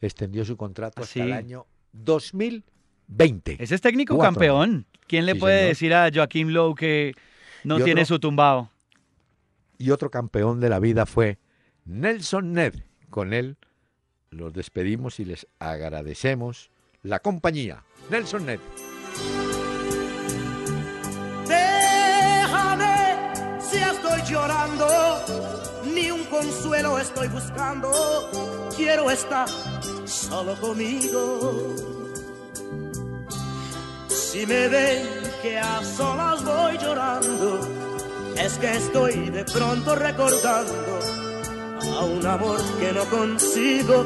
[0.00, 3.62] extendió su contrato hasta el año 2020.
[3.62, 4.86] Ese es técnico campeón.
[5.06, 7.14] ¿Quién le puede decir a Joaquín Love que
[7.64, 8.70] no tiene su tumbado?
[9.78, 11.38] Y otro campeón de la vida fue
[11.84, 12.74] Nelson Ned.
[13.10, 13.56] Con él
[14.36, 16.70] los despedimos y les agradecemos
[17.02, 17.84] la compañía.
[18.10, 18.60] Nelson Ned.
[21.46, 24.86] Déjame si estoy llorando,
[25.94, 27.90] ni un consuelo estoy buscando.
[28.76, 29.48] Quiero estar
[30.04, 31.74] solo conmigo.
[34.08, 35.06] Si me ven
[35.42, 37.60] que a solas voy llorando,
[38.36, 41.35] es que estoy de pronto recordando
[41.82, 44.04] a un amor que no consigo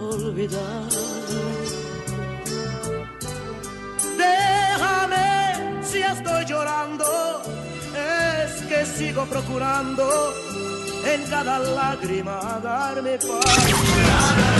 [0.00, 0.88] olvidar.
[4.16, 7.42] Déjame si estoy llorando,
[7.94, 10.34] es que sigo procurando
[11.04, 14.59] en cada lágrima darme paz.